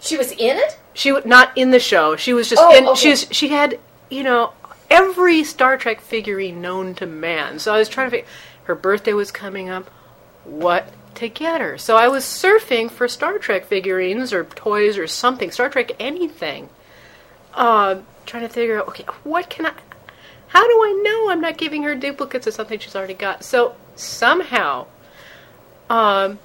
[0.00, 0.78] She was in it?
[0.94, 2.16] She was not in the show.
[2.16, 2.86] She was just Oh, in.
[2.88, 2.98] okay.
[3.00, 3.78] She was, she had
[4.10, 4.52] you know
[4.90, 7.58] every Star Trek figurine known to man.
[7.58, 8.28] So I was trying to figure.
[8.64, 9.90] Her birthday was coming up.
[10.44, 11.78] What to get her?
[11.78, 15.50] So I was surfing for Star Trek figurines or toys or something.
[15.50, 16.68] Star Trek anything.
[17.54, 18.88] Uh, trying to figure out.
[18.88, 19.72] Okay, what can I?
[20.48, 23.42] How do I know I'm not giving her duplicates of something she's already got?
[23.42, 24.86] So somehow,
[25.88, 26.38] um,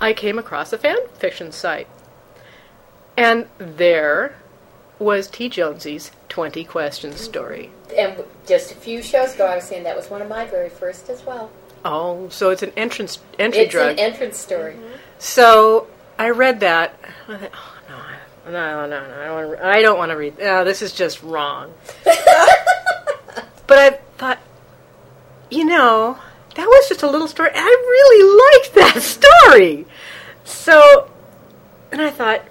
[0.00, 1.88] I came across a fan fiction site.
[3.16, 4.36] And there
[4.98, 5.48] was T.
[5.48, 7.70] Jonesy's 20 Questions story.
[7.96, 10.68] And just a few shows ago, I was saying that was one of my very
[10.68, 11.50] first as well.
[11.88, 13.92] Oh, so it's an entrance entry It's drug.
[13.92, 14.76] an entrance story.
[15.18, 15.86] so
[16.18, 16.98] I read that.
[17.28, 19.20] I thought, oh no, no, no, no!
[19.22, 19.66] I don't want to.
[19.66, 20.38] I don't want to read.
[20.38, 21.72] No, this is just wrong.
[22.04, 24.38] but I thought,
[25.50, 26.18] you know,
[26.56, 27.50] that was just a little story.
[27.54, 29.02] I really liked that
[29.46, 29.86] story.
[30.44, 31.10] So,
[31.92, 32.42] and I thought,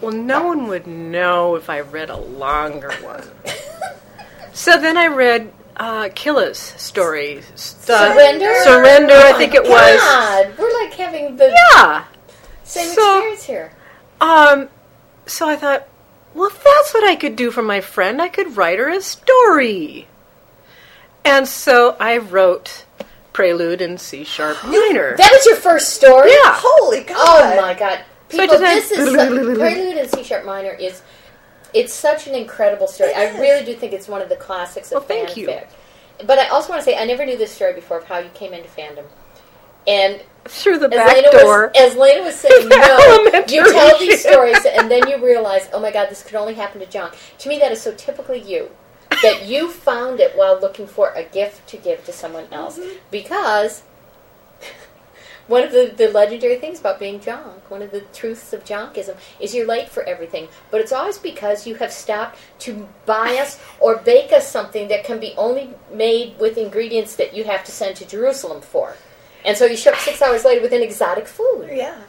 [0.00, 3.24] well, no one would know if I read a longer one.
[4.52, 7.38] so then I read uh, Killa's story.
[7.38, 8.54] Uh, Surrender?
[8.64, 10.00] Surrender, I think it was.
[10.00, 12.04] God, we're like having the Yeah.
[12.64, 13.72] same So- experience here.
[14.20, 14.68] Um,
[15.26, 15.86] so I thought,
[16.34, 19.00] well, if that's what I could do for my friend, I could write her a
[19.02, 20.06] story.
[21.24, 22.84] And so I wrote
[23.32, 25.16] Prelude in C sharp minor.
[25.16, 26.30] That was your first story?
[26.30, 26.54] Yeah.
[26.56, 27.16] Holy God!
[27.18, 28.00] Oh my god.
[28.30, 31.02] So People, just this is Prelude in C sharp minor is
[31.74, 33.12] it's such an incredible story.
[33.14, 35.48] I really do think it's one of the classics of Well, thank you.
[35.48, 35.68] fanfic.
[36.26, 38.30] But I also want to say I never knew this story before of how you
[38.34, 39.04] came into fandom.
[39.86, 41.72] And Through the as back Lena door.
[41.74, 45.80] was as Lena was saying no, you tell these stories and then you realize, oh
[45.80, 47.14] my god, this could only happen to Jonk.
[47.38, 48.70] To me that is so typically you.
[49.22, 52.78] That you found it while looking for a gift to give to someone else.
[52.78, 52.96] Mm-hmm.
[53.10, 53.82] Because
[55.48, 59.16] one of the, the legendary things about being Jonk, one of the truths of Jonkism,
[59.40, 60.48] is you're late for everything.
[60.70, 65.04] But it's always because you have stopped to buy us or bake us something that
[65.04, 68.94] can be only made with ingredients that you have to send to Jerusalem for.
[69.44, 71.70] And so you show up six hours later with an exotic food.
[71.72, 72.00] Yeah.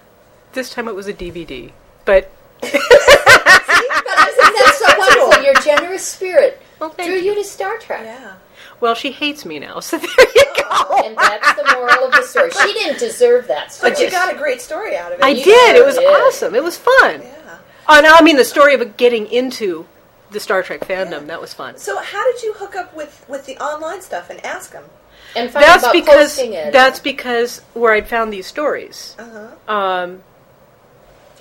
[0.53, 1.71] This time it was a DVD.
[2.05, 2.29] But
[2.61, 5.43] But I think that's so wonderful.
[5.43, 7.31] Your generous spirit Well, drew you.
[7.31, 8.01] you to Star Trek.
[8.03, 8.33] Yeah.
[8.83, 11.03] Well, she hates me now, so there you go.
[11.05, 12.51] And that's the moral of the story.
[12.51, 13.91] She didn't deserve that story.
[13.93, 15.23] But you got a great story out of it.
[15.23, 15.75] I You did.
[15.77, 16.05] It was did.
[16.05, 16.53] awesome.
[16.53, 17.21] It was fun.
[17.21, 17.57] Yeah.
[17.87, 19.85] Oh, no, I mean the story of getting into
[20.31, 21.27] the Star Trek fandom.
[21.27, 21.77] That was fun.
[21.77, 24.83] So how did you hook up with with the online stuff and ask them?
[25.35, 26.73] and find That's about because posting it.
[26.73, 29.15] that's because where I'd found these stories.
[29.17, 29.73] Uh huh.
[29.73, 30.23] Um,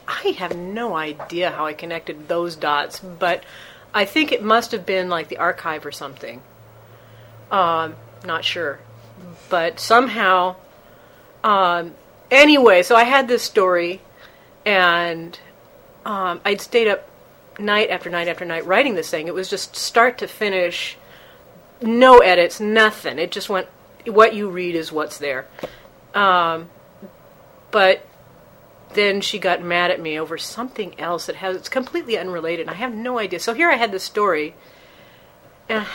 [0.07, 3.43] I have no idea how I connected those dots, but
[3.93, 6.41] I think it must have been like the archive or something.
[7.53, 8.81] Um, not sure,
[9.51, 10.57] but somehow.
[11.45, 11.95] Um,
[12.31, 14.01] anyway, so I had this story,
[14.65, 15.39] and
[16.07, 17.09] um, I'd stayed up
[17.59, 19.29] night after night after night writing this thing.
[19.29, 20.97] It was just start to finish,
[21.83, 23.19] no edits, nothing.
[23.19, 23.69] It just went.
[24.07, 25.47] What you read is what's there.
[26.15, 26.71] Um,
[27.71, 28.05] but
[28.95, 32.69] then she got mad at me over something else that has it's completely unrelated.
[32.69, 33.41] I have no idea.
[33.41, 34.55] So here I had this story.
[35.69, 35.87] And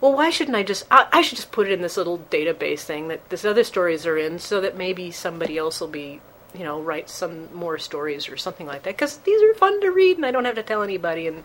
[0.00, 0.84] well, why shouldn't I just?
[0.90, 4.06] I, I should just put it in this little database thing that this other stories
[4.06, 6.20] are in, so that maybe somebody else will be,
[6.54, 8.94] you know, write some more stories or something like that.
[8.96, 11.26] Because these are fun to read, and I don't have to tell anybody.
[11.26, 11.44] And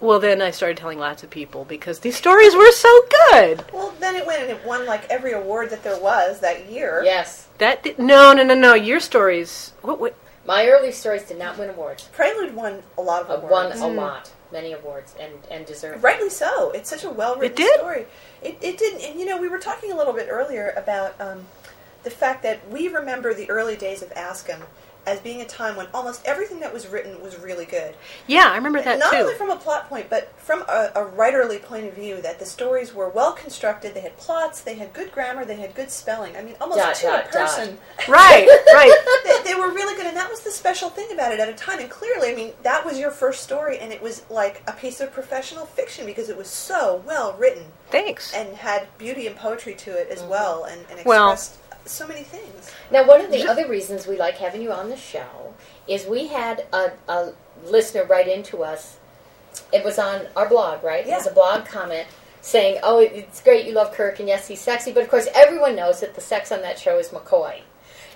[0.00, 3.64] well, then I started telling lots of people because these stories were so good.
[3.72, 7.02] Well, then it went and it won like every award that there was that year.
[7.04, 7.48] yes.
[7.58, 8.74] That did, no, no, no, no.
[8.74, 9.72] Your stories.
[9.82, 10.00] What?
[10.00, 12.08] what My early stories did not win awards.
[12.12, 13.78] Prelude won a lot of Uh, awards.
[13.80, 16.02] won a lot, many awards, and and deserved.
[16.02, 16.70] Rightly so.
[16.70, 18.06] It's such a well written It story.
[18.42, 19.00] It, it did.
[19.00, 21.46] And, you know, we were talking a little bit earlier about um,
[22.02, 24.62] the fact that we remember the early days of ASCEM
[25.06, 27.94] as being a time when almost everything that was written was really good.
[28.28, 29.18] Yeah, I remember that Not too.
[29.18, 32.46] only from a plot point, but from a, a writerly point of view, that the
[32.46, 36.36] stories were well constructed, they had plots, they had good grammar, they had good spelling.
[36.36, 37.78] I mean, almost Dot, to dot, a person.
[38.08, 39.22] right, right.
[39.44, 41.52] they, they were really good, and that was the special thing about it at a
[41.54, 41.80] time.
[41.80, 45.00] And clearly, I mean, that was your first story, and it was like a piece
[45.00, 48.32] of professional fiction because it was so well written Thanks.
[48.34, 50.30] and had beauty and poetry to it as Mm-hmm.
[50.30, 52.70] well, and, and Well- expressed so many things.
[52.90, 55.54] Now, one of the other reasons we like having you on the show
[55.88, 57.32] is we had a, a
[57.66, 58.98] listener write into us.
[59.72, 61.06] It was on our blog, right?
[61.06, 62.06] It was a blog comment
[62.40, 65.76] saying, "Oh, it's great you love Kirk, and yes, he's sexy." But of course, everyone
[65.76, 67.60] knows that the sex on that show is McCoy.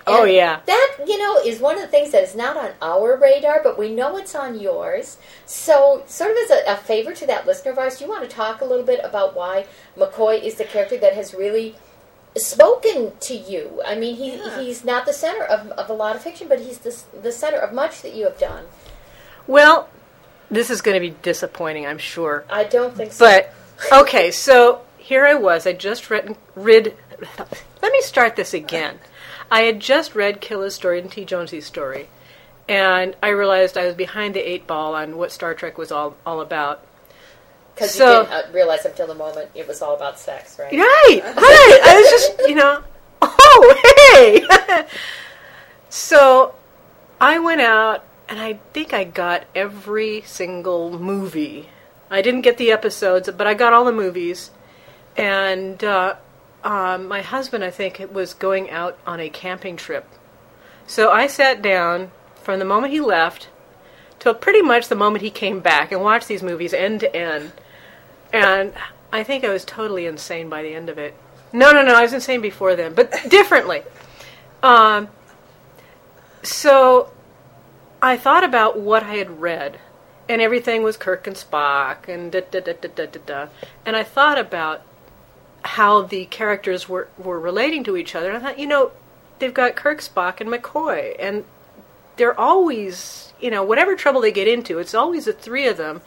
[0.08, 0.60] Oh, yeah.
[0.66, 3.76] that you know is one of the things that is not on our radar, but
[3.76, 5.18] we know it's on yours.
[5.46, 8.22] So, sort of as a, a favor to that listener of ours, do you want
[8.22, 9.66] to talk a little bit about why
[9.98, 11.74] McCoy is the character that has really
[12.44, 13.80] spoken to you?
[13.86, 14.60] I mean, he Yeah.
[14.60, 17.58] he's not the center of, of a lot of fiction, but he's the the center
[17.58, 18.64] of much that you have done.
[19.46, 19.88] Well,
[20.50, 22.44] this is going to be disappointing, I'm sure.
[22.50, 23.24] I don't think so.
[23.24, 23.52] But
[23.92, 25.66] okay, so here I was.
[25.66, 26.36] I just read.
[26.54, 26.94] read
[27.82, 28.98] let me start this again.
[29.50, 31.24] I had just read Killa's story and T.
[31.24, 32.08] Jonesy's story,
[32.68, 36.16] and I realized I was behind the eight ball on what Star Trek was all
[36.26, 36.84] all about.
[37.76, 40.58] Because so- you didn't uh, realize up till the moment it was all about sex,
[40.58, 40.72] right?
[40.72, 41.80] Right, right.
[41.84, 42.82] I was just, you know,
[43.20, 44.86] oh, hey.
[45.90, 46.54] so
[47.20, 51.68] I went out and I think I got every single movie.
[52.10, 54.50] I didn't get the episodes, but I got all the movies.
[55.14, 56.16] And uh,
[56.64, 60.08] um, my husband, I think, was going out on a camping trip.
[60.86, 62.10] So I sat down
[62.42, 63.50] from the moment he left
[64.18, 67.52] till pretty much the moment he came back and watched these movies end to end.
[68.32, 68.72] And
[69.12, 71.14] I think I was totally insane by the end of it.
[71.52, 73.82] No, no, no, I was insane before then, but differently.
[74.62, 75.08] Um,
[76.42, 77.10] so
[78.02, 79.78] I thought about what I had read,
[80.28, 83.46] and everything was Kirk and Spock, and da da da da da da da.
[83.84, 84.82] And I thought about
[85.62, 88.28] how the characters were, were relating to each other.
[88.28, 88.92] And I thought, you know,
[89.38, 91.44] they've got Kirk, Spock, and McCoy, and
[92.16, 96.02] they're always, you know, whatever trouble they get into, it's always the three of them.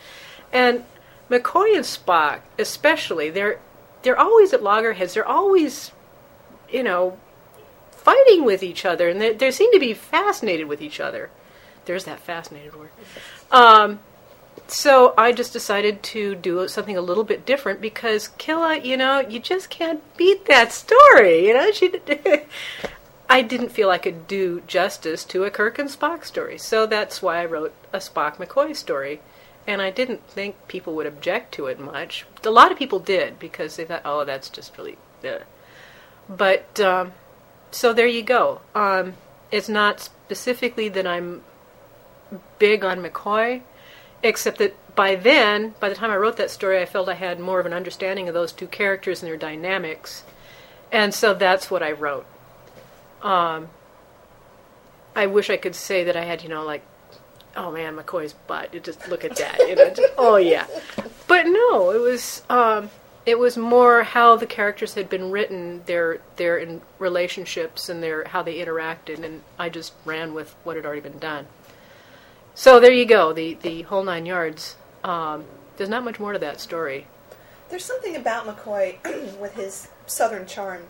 [0.51, 0.83] And
[1.29, 3.59] McCoy and Spock, especially, they're
[4.01, 5.13] they're always at loggerheads.
[5.13, 5.91] They're always,
[6.69, 7.17] you know,
[7.91, 11.29] fighting with each other, and they, they seem to be fascinated with each other.
[11.85, 12.91] There's that fascinated word.
[13.51, 13.99] Um,
[14.67, 19.19] so I just decided to do something a little bit different because Killa, you know,
[19.19, 21.47] you just can't beat that story.
[21.47, 21.93] You know, she.
[23.31, 27.21] I didn't feel I could do justice to a Kirk and Spock story, so that's
[27.21, 29.21] why I wrote a Spock McCoy story.
[29.69, 32.25] And I didn't think people would object to it much.
[32.43, 35.43] A lot of people did because they thought, "Oh, that's just really." Ugh.
[36.27, 37.13] But um,
[37.69, 38.61] so there you go.
[38.73, 39.13] Um,
[39.51, 41.43] it's not specifically that I'm
[42.57, 43.61] big on McCoy,
[44.23, 47.39] except that by then, by the time I wrote that story, I felt I had
[47.39, 50.23] more of an understanding of those two characters and their dynamics,
[50.91, 52.25] and so that's what I wrote.
[53.21, 53.69] Um,
[55.15, 56.83] I wish I could say that I had, you know, like,
[57.59, 58.73] oh man, McCoy's butt.
[58.73, 59.59] You just look at that.
[59.59, 60.65] You know, just, oh yeah.
[61.27, 62.89] But no, it was um,
[63.25, 68.27] it was more how the characters had been written, their their in relationships and their
[68.29, 71.47] how they interacted, and I just ran with what had already been done.
[72.55, 74.77] So there you go, the the whole nine yards.
[75.03, 75.45] Um,
[75.77, 77.07] there's not much more to that story.
[77.69, 78.97] There's something about McCoy
[79.39, 80.83] with his southern charm,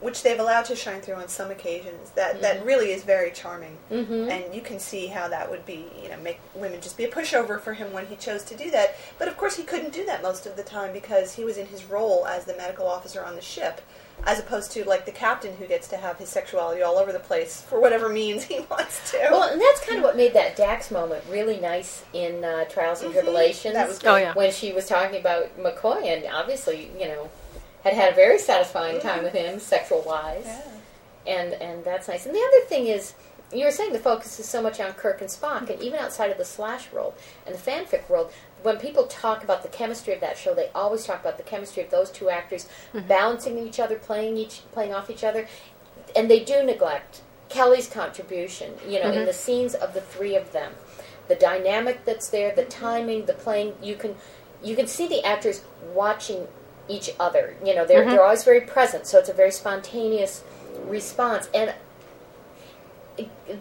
[0.00, 3.78] which they've allowed to shine through on some occasions, that, that really is very charming.
[3.90, 4.30] Mm-hmm.
[4.30, 7.10] And you can see how that would be, you know, make women just be a
[7.10, 8.96] pushover for him when he chose to do that.
[9.18, 11.66] But of course, he couldn't do that most of the time because he was in
[11.66, 13.80] his role as the medical officer on the ship,
[14.24, 17.18] as opposed to like the captain who gets to have his sexuality all over the
[17.18, 19.28] place for whatever means he wants to.
[19.30, 23.00] Well, and that's kind of what made that Dax moment really nice in uh, Trials
[23.02, 23.72] and Tribble-ations.
[23.72, 24.34] That was Oh yeah.
[24.34, 27.30] when she was talking about McCoy, and obviously, you know,
[27.90, 29.24] had had a very satisfying time mm-hmm.
[29.24, 30.62] with him, sexual wise, Yeah.
[31.26, 32.26] and and that's nice.
[32.26, 33.14] And the other thing is,
[33.52, 36.30] you were saying the focus is so much on Kirk and Spock, and even outside
[36.30, 37.14] of the slash world
[37.46, 38.32] and the fanfic world,
[38.62, 41.82] when people talk about the chemistry of that show, they always talk about the chemistry
[41.82, 43.06] of those two actors mm-hmm.
[43.06, 45.46] balancing each other, playing each playing off each other,
[46.16, 48.72] and they do neglect Kelley's contribution.
[48.86, 49.26] You know, in mm-hmm.
[49.26, 50.72] the scenes of the three of them,
[51.28, 53.74] the dynamic that's there, the timing, the playing.
[53.82, 54.16] You can
[54.62, 55.62] you can see the actors
[55.94, 56.48] watching
[56.88, 57.56] each other.
[57.64, 60.42] You know, they're they're always very present, so it's a very spontaneous
[60.86, 61.48] response.
[61.54, 61.74] And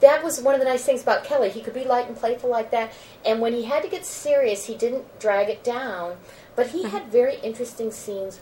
[0.02, 1.50] that was one of the nice things about Kelley.
[1.50, 2.92] He could be light and playful like that,
[3.26, 6.18] and when he had to get serious, he didn't drag it down.
[6.56, 8.40] But he had very interesting scenes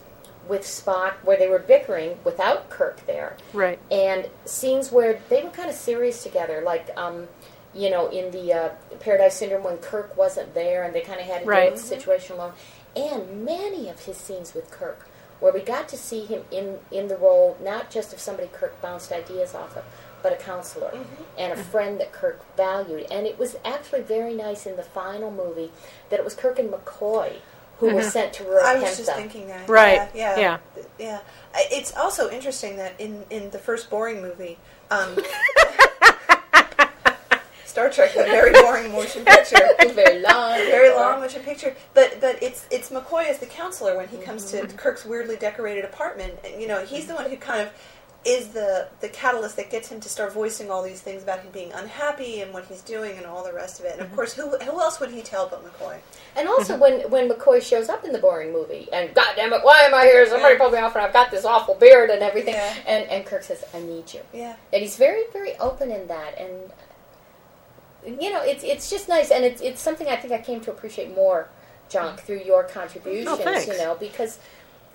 [0.48, 3.78] with Spock where they were bickering without Kirk there Right.
[3.90, 7.28] and scenes where they were kind of serious together, like um,
[7.74, 8.68] you know, in the uh,
[9.00, 11.62] Paradise Syndrome when Kirk wasn't there, and they kind of had to Right.
[11.64, 12.52] deal with the situation alone.
[12.96, 15.08] And many of his scenes with Kirk,
[15.40, 18.80] where we got to see him in in the role not just of somebody Kirk
[18.80, 19.84] bounced ideas off of,
[20.22, 20.96] but a counselor
[21.36, 23.06] and a friend that Kirk valued.
[23.10, 25.70] And it was actually very nice in the final movie
[26.08, 27.36] that it was Kirk and McCoy
[27.78, 29.68] who were sent to Rura I was just thinking that.
[29.68, 30.08] Right.
[30.14, 30.38] Yeah.
[30.38, 30.58] Yeah.
[30.76, 30.82] Yeah.
[30.98, 31.20] yeah.
[31.70, 34.58] It's also interesting that in, in the first boring movie,
[34.90, 35.16] um,
[37.66, 39.56] Star Trek, a very boring motion picture.
[39.94, 41.74] Very long, very long motion picture.
[41.94, 44.76] But but it's it's McCoy as the counselor when he comes to Mm-hmm.
[44.76, 46.34] Kirk's weirdly decorated apartment.
[46.44, 47.72] And, you know, he's the one who kind of
[48.24, 51.52] is the the catalyst that gets him to start voicing all these things about him
[51.52, 53.92] being unhappy and what he's doing and all the rest of it.
[53.92, 54.10] And Mm-hmm.
[54.10, 55.98] of course, who who else would he tell but McCoy?
[56.34, 59.60] And also when when McCoy shows up in the boring movie and God damn it,
[59.62, 60.26] why am I here?
[60.26, 62.54] Somebody pulled me off and I've got this awful beard and everything.
[62.54, 62.74] Yeah.
[62.86, 64.20] And and Kirk says, I need you.
[64.32, 64.56] Yeah.
[64.72, 66.50] And he's very, very open in that and
[68.06, 70.70] you know, it's it's just nice and it's it's something I think I came to
[70.70, 71.48] appreciate more,
[71.88, 73.36] John, through your contributions, Oh,
[73.72, 74.38] you know, because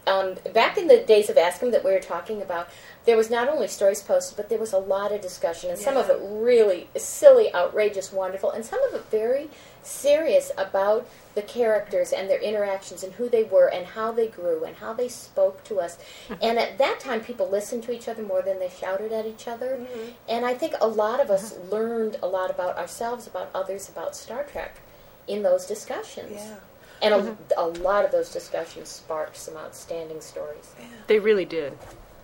[0.07, 2.70] um, back in the days of ASCEM that we were talking about,
[3.05, 5.97] there was not only stories posted, but there was a lot of discussion, and some
[5.97, 9.49] of it really silly, outrageous, wonderful, and some of it very
[9.84, 14.64] serious about the characters and their interactions and who they were and how they grew
[14.64, 15.98] and how they spoke to us.
[16.28, 16.34] Mm-hmm.
[16.42, 19.48] and at that time, people listened to each other more than they shouted at each
[19.48, 19.78] other.
[19.78, 20.10] Mm-hmm.
[20.28, 21.76] And I think a lot of us uh-huh.
[21.76, 24.80] learned a lot about ourselves, about others, about Star Trek
[25.28, 26.34] in those discussions.
[26.36, 26.56] Yeah.
[27.02, 27.54] And a, mm-hmm.
[27.58, 30.74] a lot of those discussions sparked some outstanding stories.
[31.08, 31.78] They really did.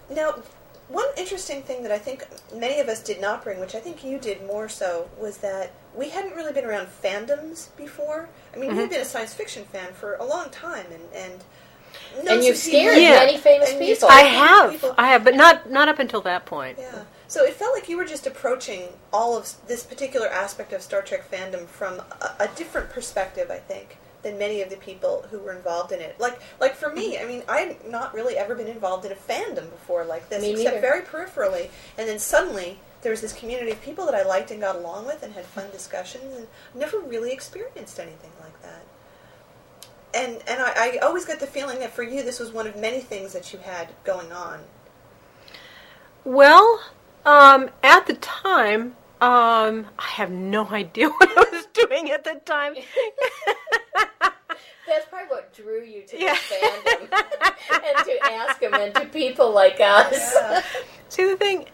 [0.09, 0.35] Now,
[0.87, 4.03] one interesting thing that I think many of us did not bring, which I think
[4.03, 8.29] you did more so, was that we hadn't really been around fandoms before.
[8.53, 8.89] I mean, you've mm-hmm.
[8.89, 11.43] been a science fiction fan for a long time, and and
[12.29, 13.11] and you've some people- scared Yeah.
[13.15, 14.09] many famous And you people.
[14.09, 14.95] I have, people.
[14.97, 16.77] I have, but not not up until that point.
[16.79, 17.03] Yeah.
[17.27, 21.01] So it felt like you were just approaching all of this particular aspect of Star
[21.01, 25.39] Trek fandom from a, a different perspective, I think, than many of the people who
[25.39, 26.19] were involved in it.
[26.19, 27.23] Like, like for me, mm-hmm.
[27.23, 30.51] I mean, I'd not really ever been involved in a fandom before like this, Me
[30.51, 30.81] except neither.
[30.81, 31.69] very peripherally.
[31.97, 35.05] And then suddenly, there was this community of people that I liked and got along
[35.05, 38.83] with and had fun discussions, and never really experienced anything like that.
[40.15, 42.75] And and I, I always get the feeling that for you, this was one of
[42.75, 44.61] many things that you had going on.
[46.23, 46.81] Well,
[47.27, 52.41] um, at the time, um, I have no idea what I was doing at the
[52.43, 52.73] time.
[54.87, 56.33] That's probably what drew you to Yeah.
[56.33, 57.07] this fandom
[57.85, 60.33] and to ask them and to people like us.
[60.35, 60.63] Yeah.
[61.09, 61.65] See the thing.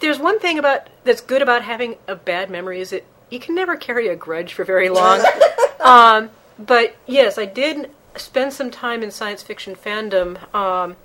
[0.00, 3.54] There's one thing about that's good about having a bad memory is that you can
[3.54, 5.22] never carry a grudge for very long.
[5.80, 10.96] um, but yes, I did spend some time in science fiction fandom um,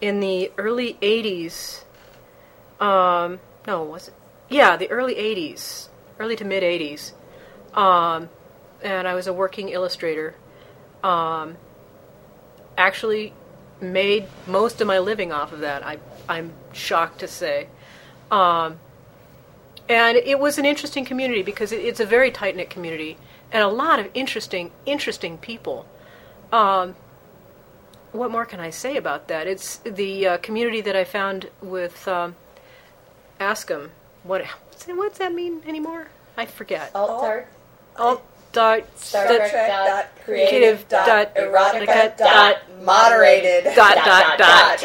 [0.00, 1.82] in the early '80s.
[2.80, 4.14] Um, no, was it?
[4.48, 7.12] Yeah, the early '80s, early to mid '80s.
[7.74, 8.28] Um,
[8.82, 10.34] and I was a working illustrator.
[11.02, 11.56] Um,
[12.76, 13.32] actually
[13.80, 15.84] made most of my living off of that.
[15.84, 15.98] I,
[16.28, 17.68] I'm shocked to say.
[18.32, 18.80] Um,
[19.88, 23.18] and it was an interesting community because it, it's a very tight knit community
[23.52, 25.86] and a lot of interesting, interesting people.
[26.50, 26.96] Um,
[28.12, 29.46] what more can I say about that?
[29.46, 32.34] It's the uh, community that I found with um.
[34.22, 36.08] What what's that, what's that mean anymore?
[36.36, 36.92] I forget.
[36.94, 37.44] Alt.
[37.96, 38.22] Alt
[38.52, 44.84] dot Star Trek dot creative dot erotica dot moderated dot dot, dot.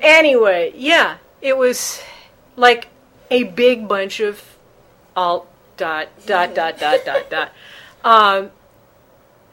[0.00, 2.00] anyway, yeah, it was
[2.58, 2.88] like
[3.30, 4.56] a big bunch of
[5.16, 7.52] alt dot dot dot dot dot dot,
[8.04, 8.50] um,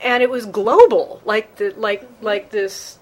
[0.01, 2.99] and it was global, like the like like this.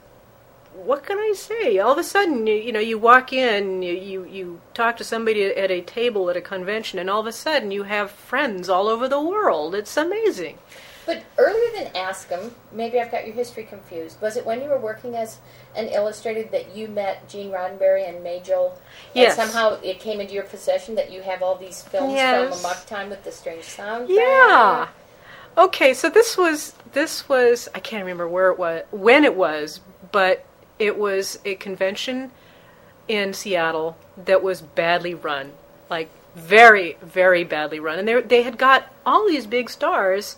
[0.74, 1.78] What can I say?
[1.78, 5.04] All of a sudden, you, you know, you walk in, you, you you talk to
[5.04, 8.70] somebody at a table at a convention, and all of a sudden, you have friends
[8.70, 9.76] all over the world.
[9.76, 10.58] It's amazing.
[11.06, 14.22] But earlier than Ask 'em, maybe I've got your history confused.
[14.22, 15.38] Was it when you were working as
[15.76, 18.78] an illustrator that you met Gene Roddenberry and Majel?
[19.14, 19.38] Yes.
[19.38, 22.50] And somehow it came into your possession that you have all these films Yes.
[22.50, 24.10] from Amok Time with the strange sound.
[24.10, 24.88] Yeah.
[25.58, 29.82] Okay, so this was this was I can't remember where it was when it was,
[30.12, 30.46] but
[30.80, 32.32] it was a convention
[33.08, 35.52] in Seattle that was badly run,
[35.90, 40.38] like very very badly run, and they they had got all these big stars,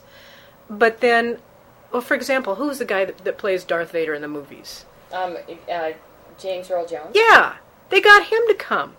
[0.69, 1.39] but then,
[1.91, 4.85] well, for example, who's the guy that, that plays Darth Vader in the movies?
[5.11, 5.37] Um,
[5.71, 5.91] uh,
[6.39, 7.11] James Earl Jones.
[7.13, 7.57] Yeah,
[7.89, 8.95] they got him to come.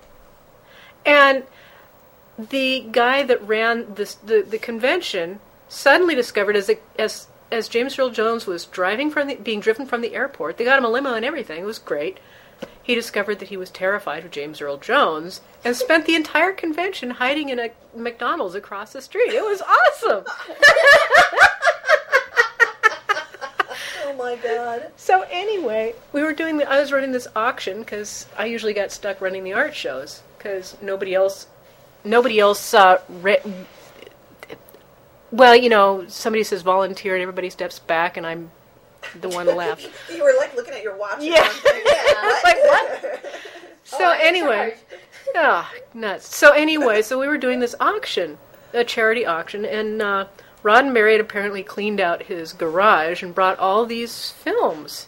[1.04, 1.44] And
[2.38, 7.98] the guy that ran this, the, the convention suddenly discovered as, a, as, as James
[7.98, 10.88] Earl Jones was driving from the, being driven from the airport, they got him a
[10.88, 12.18] limo and everything, it was great.
[12.86, 17.10] He discovered that he was terrified of James Earl Jones and spent the entire convention
[17.10, 19.32] hiding in a McDonald's across the street.
[19.32, 20.24] It was awesome.
[24.04, 24.92] Oh my god.
[24.96, 26.58] So anyway, we were doing.
[26.58, 30.22] The, I was running this auction because I usually got stuck running the art shows
[30.38, 31.48] because nobody else,
[32.04, 32.72] nobody else.
[32.72, 33.42] Uh, re-
[35.32, 38.52] well, you know, somebody says volunteer and everybody steps back, and I'm
[39.20, 39.88] the one left.
[40.12, 41.20] You were like looking at your watch.
[41.22, 41.48] Yeah.
[41.48, 41.82] something.
[41.86, 42.40] yeah.
[42.44, 43.24] Like what?
[43.84, 45.00] So Oh, anyway, charge.
[45.36, 46.34] Ah, nuts.
[46.36, 48.36] So anyway, so we were doing this auction,
[48.74, 50.26] a charity auction, and uh,
[50.64, 55.06] Roddenberry had apparently cleaned out his garage and brought all these films,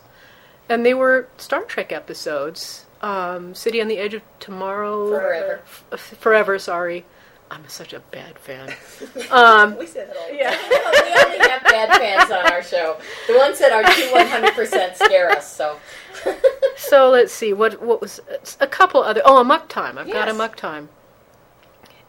[0.69, 2.85] and they were Star Trek episodes.
[3.03, 5.61] Um, City on the Edge of Tomorrow, Forever.
[5.93, 6.59] F- Forever.
[6.61, 7.05] Sorry,
[7.51, 8.75] I'm such a bad fan.
[9.31, 10.29] Um, We said that all.
[10.29, 10.57] the yeah.
[10.69, 12.97] we only have bad fans on our show.
[13.27, 15.79] The ones that are too 100% scare us, so.
[16.77, 18.21] So let's see what what was
[18.61, 19.21] a couple other.
[19.25, 19.99] Oh, Amok Time.
[19.99, 20.89] I've got Amok Time.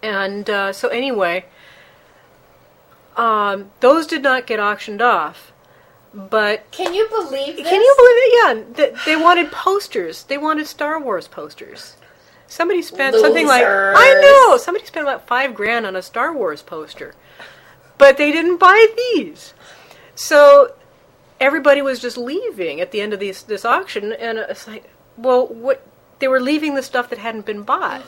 [0.04, 1.46] And uh, so anyway,
[3.18, 5.52] um, those did not get auctioned off,
[6.14, 7.68] but Can you believe this?
[7.68, 8.34] can you believe it?
[8.38, 10.24] Yeah, th- they wanted posters.
[10.24, 11.96] They wanted Star Wars posters.
[12.50, 16.64] Somebody spent something like I know somebody spent about five grand on a Star Wars
[16.64, 17.14] poster,
[18.00, 19.54] but they didn't buy these.
[20.16, 20.74] So
[21.40, 25.48] everybody was just leaving at the end of this this auction, and it's like, well,
[25.48, 25.86] what?
[26.18, 28.04] They were leaving the stuff that hadn't been bought.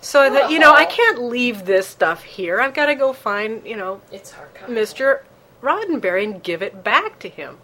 [0.00, 2.60] So I thought, you know, I can't leave this stuff here.
[2.60, 4.54] I've got to go find, you know, It's hard.
[4.68, 5.22] Mr.
[5.60, 7.58] Roddenberry and give it back to him.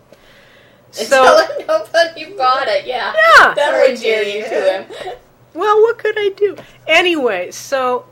[0.99, 3.15] And So, tell nobody bought it, yeah.
[3.15, 3.55] Yeah.
[3.55, 4.49] That would endear you Judy.
[4.49, 5.17] to him.
[5.55, 6.57] Well, what could I do?
[6.87, 8.07] Anyway, so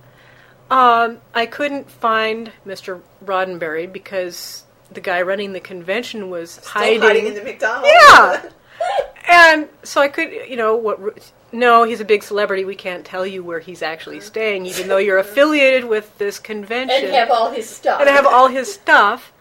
[0.70, 3.00] um, I couldn't find Mr.
[3.24, 7.00] Roddenberry because the guy running the convention was Still hiding.
[7.00, 7.88] hiding in the McDonald's.
[7.88, 8.42] Yeah.
[9.28, 11.32] and so I could, you know, what?
[11.52, 12.64] No, he's a big celebrity.
[12.64, 17.04] We can't tell you where he's actually staying, even though you're affiliated with this convention
[17.04, 18.00] And have all his stuff.
[18.00, 19.32] and I have all his stuff.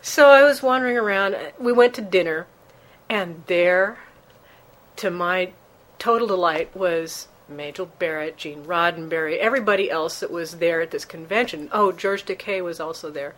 [0.00, 1.36] So I was wandering around.
[1.58, 2.46] We went to dinner,
[3.10, 3.98] and there,
[4.96, 5.50] to my
[5.98, 11.68] total delight, was Majel Barrett, Gene Roddenberry, everybody else that was there at this convention.
[11.72, 13.34] Oh, George Takei was also there.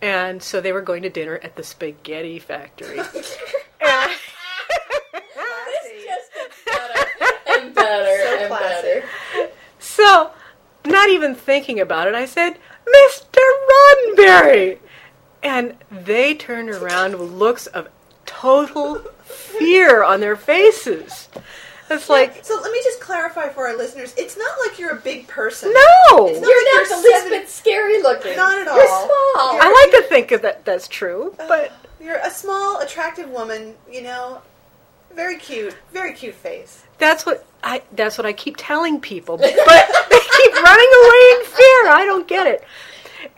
[0.00, 2.98] And so they were going to dinner at the Spaghetti Factory.
[3.80, 4.10] and,
[7.46, 9.04] and better So and classic.
[9.34, 9.50] better.
[9.78, 10.30] so,
[10.84, 13.40] not even thinking about it, I said, Mr.
[13.70, 14.78] Roddenberry!
[15.42, 17.88] And they turned around with looks of
[18.26, 21.28] total fear on their faces.
[21.90, 24.12] It's like, So let me just clarify for our listeners.
[24.16, 25.72] It's not like you're a big person.
[25.72, 26.26] no!
[26.26, 28.36] It's not You're like not the you're least seven- bit scary looking.
[28.36, 28.76] Not at all.
[28.76, 29.08] You're small.
[29.62, 33.74] I like to think of that that's true, but You're a small, attractive woman.
[33.90, 34.42] You know,
[35.14, 36.82] very cute, very cute face.
[36.98, 41.44] that's what I that's what I keep telling people, but they keep running away in
[41.44, 41.88] fear.
[41.88, 42.64] I don't get it.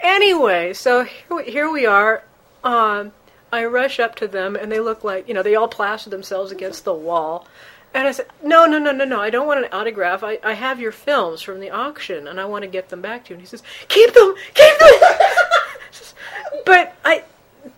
[0.01, 2.23] Anyway, so here, we- here we are.
[2.65, 3.13] Um,
[3.53, 6.53] I rush up to them, and they look like you know they all plaster themselves
[6.53, 7.47] against the wall.
[7.95, 9.21] And I said, "No, no, no, no, no!
[9.21, 10.23] I don't want an autograph.
[10.23, 13.25] I, I have your films from the auction, and I want to get them back
[13.25, 14.93] to you." And he says, "Keep them, keep them."
[16.67, 17.25] but I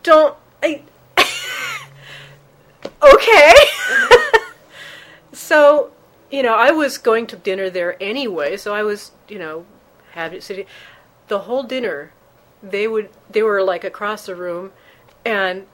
[0.03, 0.37] don't.
[0.63, 0.83] I
[3.03, 3.55] okay.
[5.33, 5.93] so,
[6.31, 9.65] you know, I was going to dinner there anyway, so I was, you know,
[10.13, 10.67] having sitting
[11.29, 12.13] the whole dinner.
[12.63, 14.73] They would they were like across the room,
[15.25, 15.67] and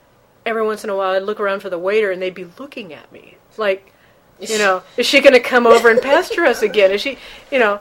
[0.44, 2.92] every once in a while I'd look around for the waiter, and they'd be looking
[2.92, 3.92] at me like,
[4.40, 6.90] you know, is she going to come over and pester us again?
[6.90, 7.18] Is she,
[7.50, 7.80] you know,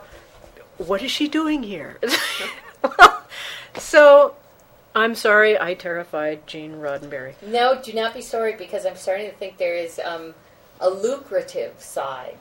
[0.78, 1.99] what is she doing here?
[3.78, 4.36] so.
[4.97, 7.34] I'm sorry, I terrified Gene Roddenberry.
[7.45, 10.34] No, do not be sorry because I'm starting to think there is um,
[10.80, 12.38] a lucrative side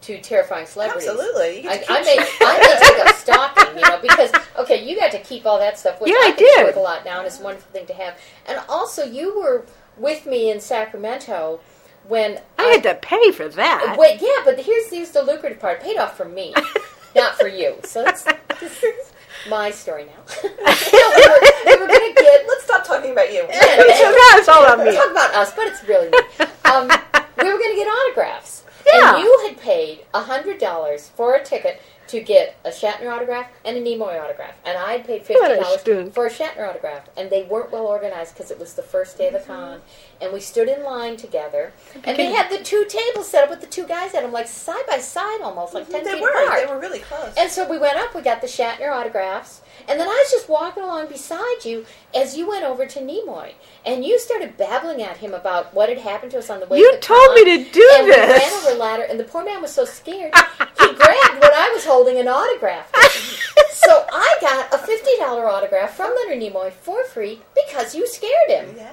[0.00, 1.06] to terrifying celebrities.
[1.06, 1.64] Absolutely.
[1.64, 2.28] You I, get to I keep may track.
[2.40, 5.78] I may take up stalking, you know, because okay, you got to keep all that
[5.78, 6.00] stuff.
[6.00, 6.64] Which Yeah, I I think did.
[6.64, 8.18] worth a lot now, and it's a wonderful thing to have.
[8.46, 9.66] And also, you were
[9.98, 11.60] with me in Sacramento
[12.08, 13.96] when I had to pay for that.
[13.98, 15.80] Wait, yeah, but here's here's the lucrative part.
[15.80, 16.54] Paid off for me,
[17.14, 17.76] not for you.
[17.84, 18.24] So that's
[18.60, 19.12] this is
[19.48, 20.22] my story now.
[20.44, 22.46] no, we were, we were gonna get.
[22.48, 23.42] Let's stop talking about you.
[23.42, 23.48] so
[24.32, 24.94] that's all on me.
[24.94, 26.18] Talk about us, but it's really me.
[26.64, 26.90] Um,
[27.42, 28.64] we were going to get autographs.
[28.86, 29.14] Yeah.
[29.14, 33.80] And you had paid $100 for a ticket to get a Shatner autograph and a
[33.82, 34.54] Nimoy autograph.
[34.64, 37.08] And I had paid What a $50 for a Shatner autograph.
[37.16, 39.52] And they weren't well organized because it was the first day of the Mm-hmm.
[39.52, 39.80] con.
[40.20, 41.72] And we stood in line together.
[42.04, 44.48] And they had the two tables set up with the two guys at them, like
[44.48, 46.44] side by side almost, like 10 They feet were.
[46.44, 46.60] apart.
[46.66, 47.34] They were really close.
[47.36, 50.48] And so we went up, we got the Shatner autographs, and then I was just
[50.48, 53.52] walking along beside you as you went over to Nimoy.
[53.86, 56.78] And you started babbling at him about what had happened to us on the way
[56.78, 57.34] You to the told con.
[57.36, 57.98] me to do this!
[57.98, 61.40] and we ran over a ladder, and the poor man was so scared, he grabbed
[61.40, 62.90] what I was holding an autograph.
[62.92, 63.66] with.
[63.72, 68.74] so I got a $50 autograph from Leonard Nimoy for free because you scared him.
[68.76, 68.92] yeah,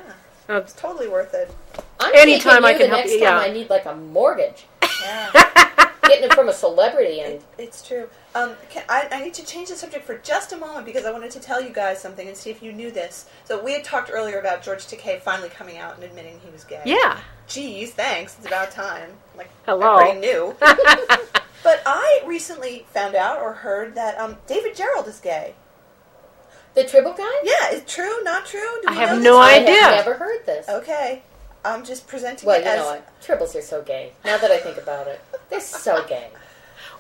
[0.50, 1.52] Uh, it's totally worth it.
[2.00, 3.40] I'm Anytime taking I can the help next you, time.
[3.40, 4.66] I need like a mortgage.
[5.02, 5.32] Yeah,
[6.08, 8.08] Getting it from a celebrity and it, it's true.
[8.36, 11.12] Um, can, I, I need to change the subject for just a moment because I
[11.12, 13.26] wanted to tell you guys something and see if you knew this.
[13.46, 16.64] So we had talked earlier about George Takei finally coming out and admitting he was
[16.64, 16.82] gay.
[16.86, 17.20] yeah.
[17.48, 18.36] Geez, thanks.
[18.38, 19.10] It's about time.
[19.38, 19.98] Like Hello.
[19.98, 20.56] everybody knew.
[21.64, 25.54] but I recently found out or heard that um, David Gerrold is gay.
[26.74, 27.32] the Tribble guy?
[27.44, 28.24] Yeah, is true?
[28.24, 28.60] Not true?
[28.82, 29.48] Do I have know no this?
[29.48, 29.82] I idea.
[29.84, 30.68] have never heard this.
[30.68, 31.22] Okay,
[31.64, 33.22] I'm just presenting Well, it you as know what?
[33.22, 34.14] Tribbles are so gay.
[34.26, 36.30] Now that I think about it, they're so gay.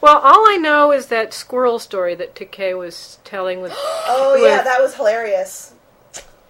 [0.01, 3.71] Well, all I know is that squirrel story that Takei was telling with.
[4.07, 5.73] Oh yeah, that was hilarious.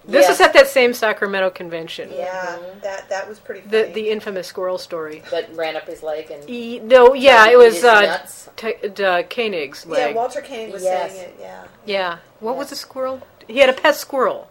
[0.08, 0.30] This Yeah.
[0.32, 2.10] is at that same Sacramento convention.
[2.14, 3.92] Yeah, that that was pretty The funny.
[3.94, 5.22] the infamous squirrel story.
[5.30, 8.48] That ran up his leg and E- no, yeah, it was His uh, nuts.
[8.56, 10.12] t- uh, Koenig's yeah.
[10.12, 11.12] Walter Koenig was Yes.
[11.12, 11.36] saying it.
[11.40, 12.16] Yeah, Yeah.
[12.40, 12.70] What was Yes.
[12.70, 13.22] the squirrel?
[13.48, 14.48] He had a pet squirrel.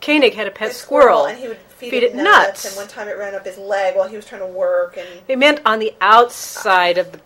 [0.00, 1.26] Koenig had a pet A squirrel.
[1.26, 2.64] and he would feed, Feed it, it nuts, nuts.
[2.66, 5.06] And one time it ran up his leg while he was trying to work, and
[5.28, 7.18] It meant on the outside of the,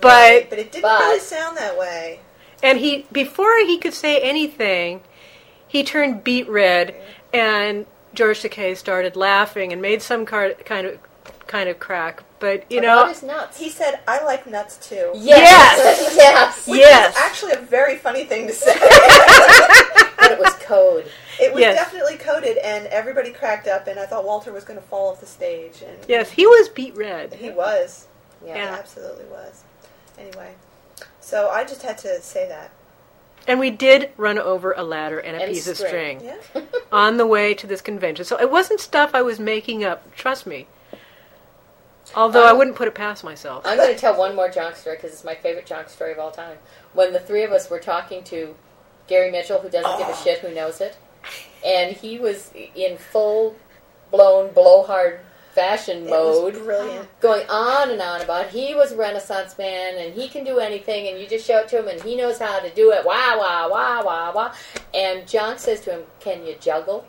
[0.00, 2.20] but but it didn't but- really sound that way.
[2.62, 5.02] and he before he could say anything,
[5.66, 6.94] he turned beet red,
[7.32, 10.98] and George Takei started laughing and made some car, kind of
[11.46, 12.22] kind of crack.
[12.40, 13.58] But you about know, his nuts.
[13.58, 16.66] He said, "I like nuts too." yes, yes.
[16.68, 17.14] Which Yes.
[17.14, 18.74] is actually a very funny thing to say.
[20.20, 21.06] But it was code.
[21.40, 21.76] It was Yes.
[21.76, 25.20] definitely coded, and everybody cracked up, and I thought Walter was going to fall off
[25.20, 27.34] the stage, and yes, he was beat red.
[27.34, 28.06] he was.
[28.44, 28.54] Yeah.
[28.54, 28.76] He Yeah.
[28.78, 29.62] absolutely was.
[30.18, 30.54] Anyway,
[31.20, 32.70] so I just had to say that.
[33.46, 36.18] And we did run over a ladder and a And piece of string.
[36.20, 36.62] string Yeah.
[36.92, 38.24] on the way to this convention.
[38.24, 40.14] So it wasn't stuff I was making up.
[40.14, 40.66] Trust me.
[42.14, 43.62] Although I Um, wouldn't put it past myself.
[43.66, 46.18] I'm going to tell one more Jonk story because it's my favorite Jonk story of
[46.18, 46.58] all time.
[46.94, 48.54] When the three of us were talking to
[49.06, 50.96] Gary Mitchell, who doesn't give a shit, who knows it,
[51.64, 53.56] and he was in full
[54.10, 55.20] blown blowhard
[55.54, 56.54] fashion It mode.
[56.54, 57.20] was brilliant.
[57.20, 61.08] going on and on about he was a Renaissance man and he can do anything
[61.08, 63.04] and you just show it to him and he knows how to do it.
[63.04, 64.54] Wah wah wah wah wah.
[64.94, 67.04] And John says to him, "Can you juggle?"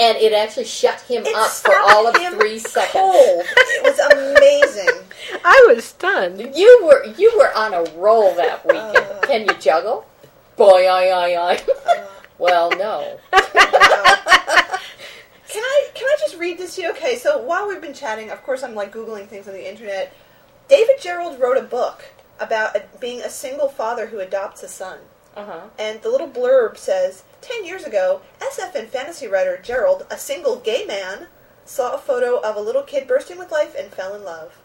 [0.00, 2.92] And it actually shut him It up for all of him three seconds.
[2.92, 3.44] Cold.
[3.46, 5.04] It was amazing.
[5.44, 6.54] I was stunned.
[6.56, 8.96] You were you were on a roll that weekend.
[8.96, 9.20] Uh.
[9.26, 10.06] Can you juggle?
[10.56, 12.06] Boy, I, I, I.
[12.38, 13.18] well, no.
[15.48, 16.90] Can I can I just read this to you?
[16.90, 20.12] Okay, so while we've been chatting, of course I'm like googling things on the internet.
[20.68, 22.04] David Gerrold wrote a book
[22.38, 24.98] about a, being a single father who adopts a son.
[25.34, 25.60] Uh huh.
[25.78, 30.56] And the little blurb says, 10 years ago, SF and fantasy writer Gerrold, a single
[30.56, 31.28] gay man,
[31.64, 34.58] saw a photo of a little kid bursting with life and fell in love.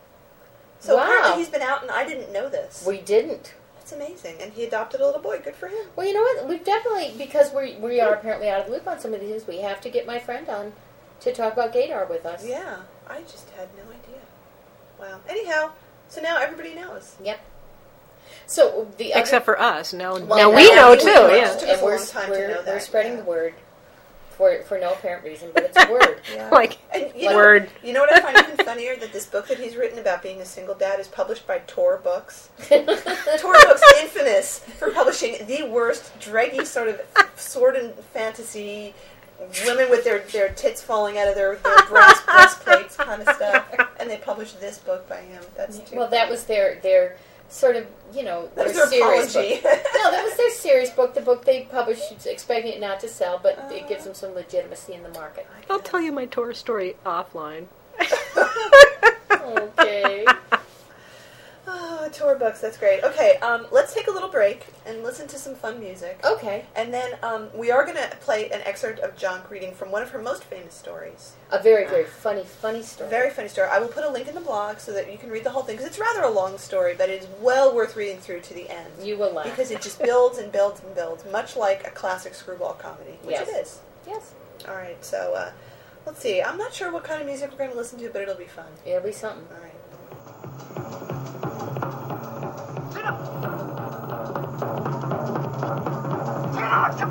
[0.81, 1.03] So Wow.
[1.03, 2.83] apparently he's been out and I didn't know this.
[2.85, 3.53] We didn't.
[3.83, 4.37] That's amazing.
[4.39, 5.41] And he adopted a little boy.
[5.43, 5.87] Good for him.
[5.97, 6.47] Well, you know what?
[6.47, 9.29] We've definitely because we we are apparently out of the loop on some of these
[9.29, 9.47] things.
[9.47, 10.71] We have to get my friend on
[11.19, 12.47] to talk about Gaydar with us.
[12.47, 12.77] Yeah,
[13.09, 14.21] I just had no idea.
[14.99, 15.19] Wow.
[15.27, 15.71] Anyhow,
[16.07, 17.17] so now everybody knows.
[17.21, 17.41] Yep.
[18.45, 19.91] So the other, Except for us.
[19.91, 21.09] Now, Well, now now we know too.
[21.09, 21.53] Yeah.
[21.53, 23.17] It took and a we're long time to we're, know we're spreading yeah.
[23.19, 23.53] the word
[24.33, 26.19] for for no apparent reason, but it's a word.
[26.33, 26.49] Yeah.
[26.49, 27.69] Like And you know, word.
[27.83, 28.95] You know what I find even funnier?
[28.95, 31.97] That this book that he's written about being a single dad is published by Tor
[32.03, 32.49] Books.
[32.69, 37.01] Tor Books infamous for publishing the worst, draggy sort of
[37.35, 38.95] sword and fantasy,
[39.65, 43.65] women with their, their tits falling out of their, their brass breastplates kind of stuff.
[43.99, 45.43] And they published this book by him.
[45.55, 47.17] That's too well, that was their their
[47.53, 49.55] sort of you know That their was their serious apology.
[49.61, 49.63] book.
[49.95, 51.13] no, that was their serious book.
[51.13, 53.87] The book they published, expecting it not to sell, but it oh.
[53.87, 55.47] gives them some legitimacy in the market.
[55.69, 57.67] I'll tell you my Tor story offline.
[59.43, 60.25] Okay.
[61.65, 63.03] Oh, Tor Books, that's great.
[63.05, 66.19] Okay, um, let's take a little break and listen to some fun music.
[66.25, 66.65] okay.
[66.75, 70.01] And then um, we are going to play an excerpt of Jonk reading from one
[70.01, 71.33] of her most famous stories.
[71.51, 73.09] A very very funny funny story.
[73.09, 73.69] Very funny story.
[73.71, 75.63] I will put a link in the blog so that you can read the whole
[75.63, 78.53] thing because it's rather a long story, but it is well worth reading through to
[78.53, 78.89] the end.
[79.01, 79.45] You will laugh.
[79.45, 83.35] Because it just builds and builds and builds, much like a classic screwball comedy, which
[83.35, 83.47] Yes.
[83.47, 83.79] it is.
[84.05, 84.33] yes,
[84.67, 85.51] All right, so uh,
[86.05, 86.41] let's see.
[86.41, 88.45] I'm not sure what kind of music we're going to listen to, but it'll be
[88.45, 88.65] fun.
[88.85, 89.47] it'll be something.
[89.55, 91.09] All right.
[96.73, 97.03] Here!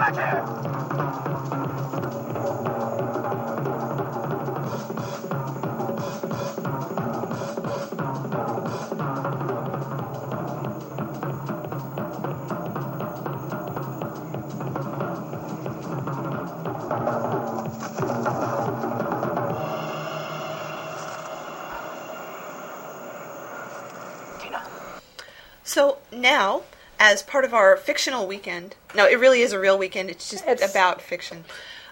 [25.73, 26.65] So now,
[27.03, 30.09] as part of our fictional weekend, no, it really is a real weekend.
[30.09, 31.45] It's just It's- about fiction.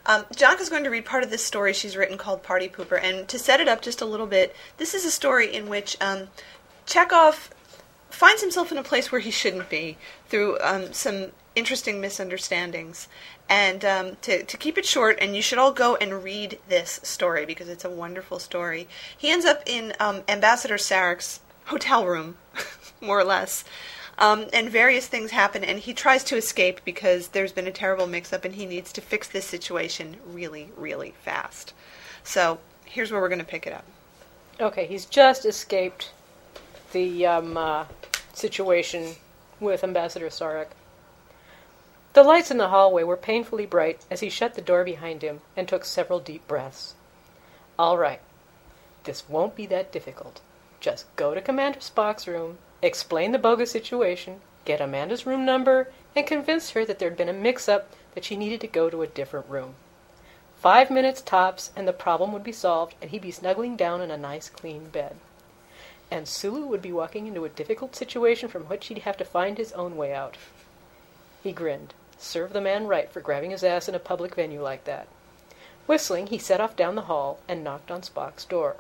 [0.07, 2.99] Um, is going to read part of this story she's written called Party Pooper.
[3.03, 5.97] And to set it up just a little bit, this is a story in which
[6.01, 6.29] um,
[6.87, 7.51] Chekhov
[8.09, 9.99] finds himself in a place where he shouldn't be
[10.29, 13.09] through um, some interesting misunderstandings.
[13.49, 17.01] And um, to, to keep it short, and you should all go and read this
[17.03, 18.87] story because it's a wonderful story.
[19.19, 22.37] He ends up in um, Ambassador Sarek's hotel room,
[23.01, 23.65] more or less.
[24.21, 28.07] Um, and various things happen, and he tries to escape because there's been a terrible
[28.07, 31.73] mix up, and he needs to fix this situation really, really fast.
[32.23, 33.85] So here's where we're going to pick it up.
[34.61, 36.13] Okay, he's just escaped
[36.93, 37.87] the um, uh,
[38.35, 39.15] situation
[39.59, 40.69] with Ambassador Sarek.
[42.13, 45.41] The lights in the hallway were painfully bright as he shut the door behind him
[45.57, 46.95] and took several deep breaths.
[47.79, 48.21] All right,
[49.05, 50.43] this won't be that difficult.
[50.79, 56.27] Just go to Commander Spock's room, explain the bogus situation, get Amanda's room number, and
[56.27, 59.07] convince her that there'd been a mix up that she needed to go to a
[59.07, 59.75] different room.
[60.61, 64.11] Five minutes tops, and the problem would be solved, and he'd be snuggling down in
[64.11, 65.17] a nice, clean bed.
[66.11, 69.57] And Sulu would be walking into a difficult situation from which he'd have to find
[69.57, 70.37] his own way out.
[71.43, 71.95] He grinned.
[72.19, 75.09] Serve the man right for grabbing his ass in a public venue like that.
[75.87, 78.77] Whistling, he set off down the hall and knocked on Spock's door.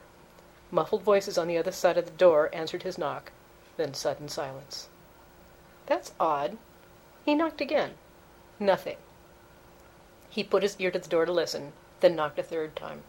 [0.70, 3.32] Muffled voices on the other side of the door answered his knock,
[3.81, 4.89] then sudden silence.
[5.87, 6.59] That's odd.
[7.24, 7.93] He knocked again.
[8.59, 8.99] Nothing.
[10.28, 13.03] He put his ear to the door to listen, then knocked a third time.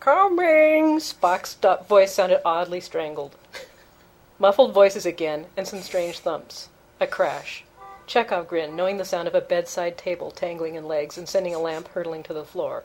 [0.00, 0.98] Coming!
[1.00, 1.54] Spock's
[1.86, 3.36] voice sounded oddly strangled.
[4.38, 6.70] Muffled voices again, and some strange thumps.
[6.98, 7.64] A crash.
[8.06, 11.60] Chekhov grinned, knowing the sound of a bedside table tangling in legs and sending a
[11.60, 12.84] lamp hurtling to the floor.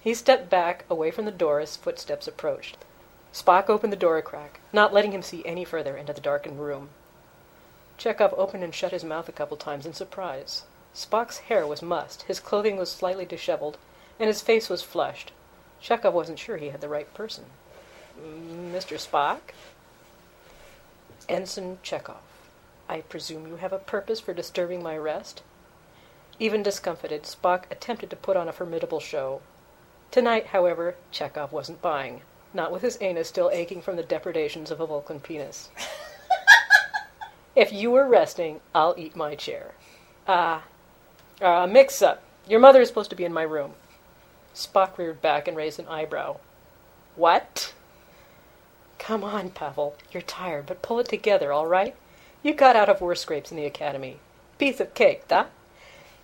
[0.00, 2.78] He stepped back, away from the door as footsteps approached.
[3.38, 6.58] Spock opened the door a crack, not letting him see any further into the darkened
[6.58, 6.88] room.
[7.96, 10.64] Chekhov opened and shut his mouth a couple times in surprise.
[10.92, 13.78] Spock's hair was mussed, his clothing was slightly disheveled,
[14.18, 15.30] and his face was flushed.
[15.80, 17.44] Chekhov wasn't sure he had the right person.
[18.20, 18.98] Mm, Mr.
[18.98, 19.54] Spock?
[21.28, 22.16] Ensign Chekhov,
[22.88, 25.44] I presume you have a purpose for disturbing my rest?
[26.40, 29.42] Even discomfited, Spock attempted to put on a formidable show.
[30.10, 32.22] Tonight, however, Chekhov wasn't buying,
[32.54, 35.70] not with his anus still aching from the depredations of a Vulcan penis.
[37.56, 39.72] if you were resting, I'll eat my chair.
[40.26, 40.64] Ah,
[41.40, 42.22] uh, mix up.
[42.48, 43.72] Your mother is supposed to be in my room.
[44.54, 46.38] Spock reared back and raised an eyebrow.
[47.16, 47.72] What?
[48.98, 49.96] Come on, Pavel.
[50.12, 51.94] You're tired, but pull it together, all right?
[52.42, 54.18] You got out of worse scrapes in the academy.
[54.58, 55.46] Piece of cake, da?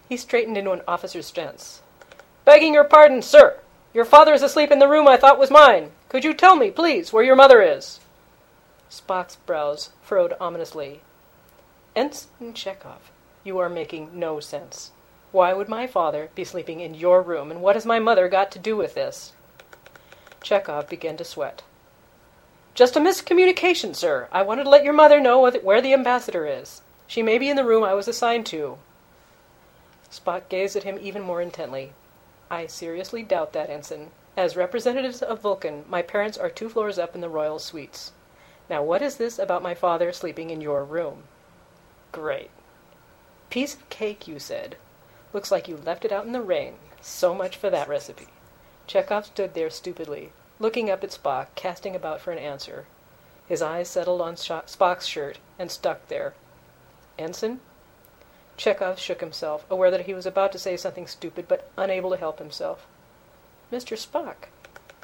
[0.08, 1.82] He straightened into an officer's stance.
[2.44, 3.58] Begging your pardon, sir.
[3.92, 5.92] Your father is asleep in the room I thought was mine.
[6.14, 7.98] Could you tell me, please, where your mother is?
[8.88, 11.00] Spock's brows furrowed ominously.
[11.96, 13.10] Ensign Chekhov,
[13.42, 14.92] you are making no sense.
[15.32, 18.52] Why would my father be sleeping in your room, and what has my mother got
[18.52, 19.32] to do with this?
[20.40, 21.64] Chekhov began to sweat.
[22.74, 24.28] Just a miscommunication, sir.
[24.30, 26.82] I wanted to let your mother know where the ambassador is.
[27.08, 28.78] She may be in the room I was assigned to.
[30.12, 31.92] Spock gazed at him even more intently.
[32.52, 34.12] I seriously doubt that, Ensign.
[34.36, 38.10] As representatives of Vulcan, my parents are two floors up in the royal suites.
[38.68, 41.24] Now, what is this about my father sleeping in your room?
[42.10, 42.50] Great.
[43.48, 44.76] Piece of cake, you said.
[45.32, 46.74] Looks like you left it out in the rain.
[47.00, 48.26] So much for that recipe.
[48.88, 52.86] Chekhov stood there stupidly, looking up at Spock, casting about for an answer.
[53.46, 56.34] His eyes settled on Spock's shirt and stuck there.
[57.18, 57.60] Ensign?
[58.56, 62.16] Chekhov shook himself, aware that he was about to say something stupid, but unable to
[62.16, 62.86] help himself.
[63.74, 63.98] Mr.
[63.98, 64.50] Spock,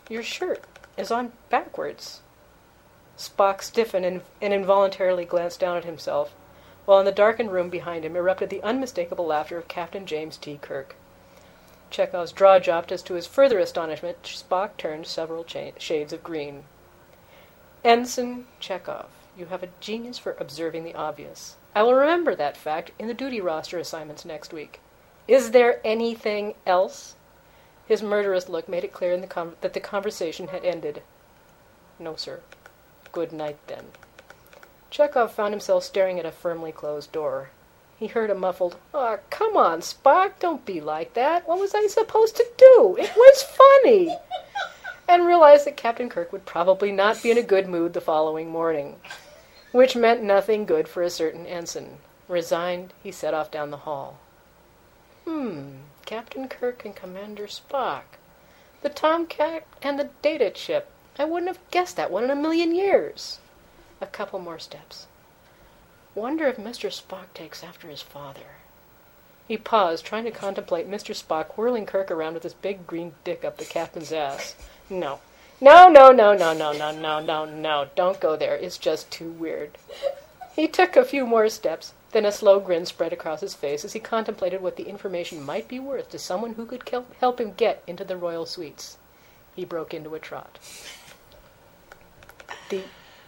[0.09, 0.63] your shirt
[0.97, 2.21] is on backwards.
[3.19, 6.37] Spock stiffened and, and involuntarily glanced down at himself,
[6.85, 10.57] while in the darkened room behind him erupted the unmistakable laughter of Captain James T.
[10.63, 10.95] Kirk.
[11.91, 16.63] Chekhov's jaw dropped as to his further astonishment Spock turned several cha- shades of green.
[17.83, 21.57] Ensign Chekhov, you have a genius for observing the obvious.
[21.75, 24.79] I will remember that fact in the duty roster assignments next week.
[25.27, 27.17] Is there anything else?
[27.91, 31.03] His murderous look made it clear the that the conversation had ended.
[31.99, 32.39] No, sir.
[33.11, 33.87] Good night, then.
[34.91, 37.51] Chekhov found himself staring at a firmly closed door.
[37.99, 41.49] He heard a muffled, "Aw, oh, come on, Spock, don't be like that.
[41.49, 42.97] What was I supposed to do?
[42.97, 44.17] It was funny!"
[45.09, 48.51] and realized that Captain Kirk would probably not be in a good mood the following
[48.51, 49.01] morning
[49.73, 51.99] which meant nothing good for a certain ensign.
[52.29, 54.19] Resigned, he set off down the hall.
[55.25, 58.03] Hmm, Captain Kirk and Commander Spock.
[58.83, 60.89] The Tomcat and the data chip.
[61.19, 63.39] I wouldn't have guessed that one in a million years.
[64.01, 65.07] A couple more steps.
[66.15, 66.91] Wonder if Mr.
[66.91, 68.57] Spock takes after his father.
[69.47, 71.15] He paused, trying to contemplate Mr.
[71.15, 74.55] Spock whirling Kirk around with his big green dick up the captain's ass.
[74.89, 75.21] No,
[75.61, 77.89] no, no, no, no, no, no, no, no, no.
[77.95, 78.57] Don't go there.
[78.57, 79.77] It's just too weird.
[80.57, 83.93] He took a few more steps, then a slow grin spread across his face as
[83.93, 86.83] he contemplated what the information might be worth to someone who could
[87.21, 88.99] help him get into the royal suites.
[89.55, 90.59] He broke into a trot.
[92.69, 92.83] The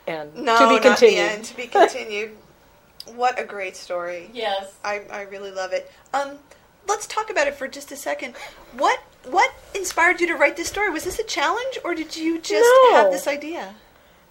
[0.07, 0.35] end.
[0.35, 1.15] No, to be not continued.
[1.17, 1.45] the end.
[1.45, 2.31] To be continued.
[3.15, 4.31] what a great story.
[4.33, 4.75] Yes.
[4.85, 5.91] I, I really love it.
[6.15, 6.39] Um,
[6.89, 8.35] let's talk about it for just a second.
[8.77, 10.91] What what inspired you to write this story?
[10.91, 12.95] Was this a challenge, or did you just No.
[12.97, 13.75] have this idea?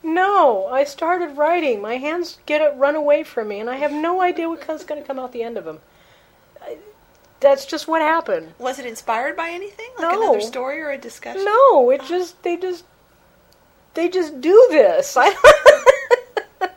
[0.04, 1.82] No, I started writing.
[1.82, 5.02] My hands get it run away from me, and I have no idea what's going
[5.02, 5.80] to come out the end of them.
[6.62, 6.78] I,
[7.40, 8.54] that's just what happened.
[8.58, 10.22] Was it inspired by anything, like No.
[10.24, 11.46] another story or a discussion?
[11.46, 12.84] No, it just they just
[13.94, 15.16] they just do this.
[15.18, 15.30] I,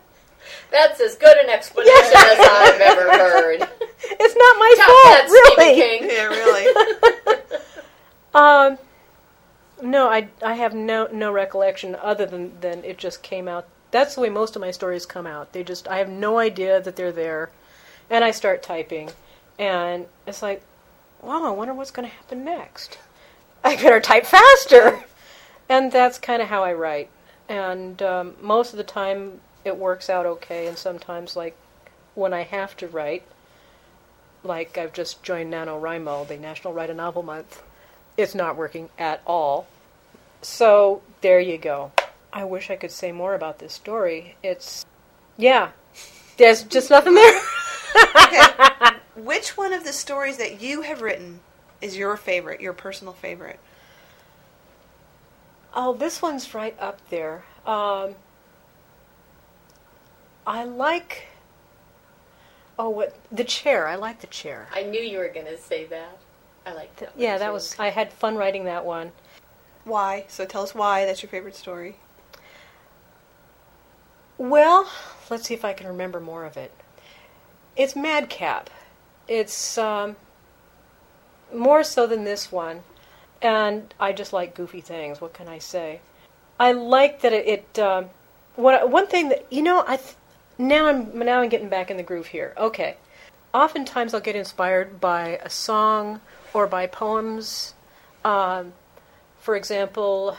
[0.71, 3.61] That's as good an explanation as I've ever heard.
[3.61, 5.75] it's not my Tap fault, that, really.
[5.81, 6.11] King.
[6.11, 7.61] Yeah, really.
[8.35, 8.79] Um,
[9.83, 13.67] no, I I have no no recollection other than than it just came out.
[13.91, 15.53] That's the way most of my stories come out.
[15.53, 17.51] They just I have no idea that they're there,
[18.11, 19.11] and I start typing,
[19.59, 20.63] and it's like,
[21.23, 22.99] wow, I wonder what's going to happen next.
[23.63, 25.05] I better type faster,
[25.69, 27.11] and that's kind of how I write.
[27.49, 31.57] And um, most of the time, it works out okay, and sometimes, like
[32.15, 33.25] when I have to write,
[34.43, 37.63] like I've just joined NaNoWriMo, the National Write a Novel Month
[38.17, 39.67] it's not working at all.
[40.43, 41.93] So there you go.
[42.33, 44.37] I wish I could say more about this story.
[44.43, 44.85] It's,
[45.37, 45.71] yeah,
[46.37, 47.41] there's just nothing there.
[48.17, 48.43] okay.
[49.17, 51.41] Which one of the stories that you have written
[51.81, 53.61] is your favorite, your personal favorite?
[55.75, 57.45] oh, this one's right up there.
[57.67, 58.15] Um,
[60.47, 61.27] I like.
[62.79, 63.87] Oh, what the chair?
[63.87, 64.69] I like the chair.
[64.73, 66.19] I knew you were going to say that.
[66.67, 67.15] I like that.
[67.15, 67.79] one, Yeah, that was.
[67.79, 69.13] I had fun writing that one.
[69.85, 70.25] Why?
[70.29, 71.97] So tell us why that's your favorite story.
[74.39, 74.91] Well,
[75.31, 76.73] let's see if I can remember more of it.
[77.77, 78.71] It's Madcap.
[79.29, 80.17] It's um,
[81.55, 82.83] more so than this one,
[83.41, 85.21] and I just like goofy things.
[85.21, 86.01] What can I say?
[86.59, 87.47] I like that it.
[87.47, 88.07] it um,
[88.57, 90.15] what one thing that you know, I th-
[90.59, 92.55] now I'm now I'm getting back in the groove here.
[92.57, 92.97] Okay,
[93.53, 96.21] oftentimes I'll get inspired by a song
[96.55, 97.75] or by poems.
[98.25, 98.73] Um,
[99.39, 100.37] for example,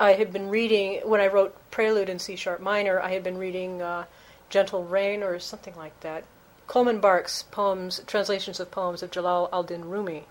[0.00, 2.98] I had been reading when I wrote Prelude in C sharp minor.
[3.00, 4.06] I had been reading uh,
[4.50, 6.24] Gentle Rain or something like that.
[6.66, 10.24] Coleman Barks poems, translations of poems of Jalal al-Din Rumi,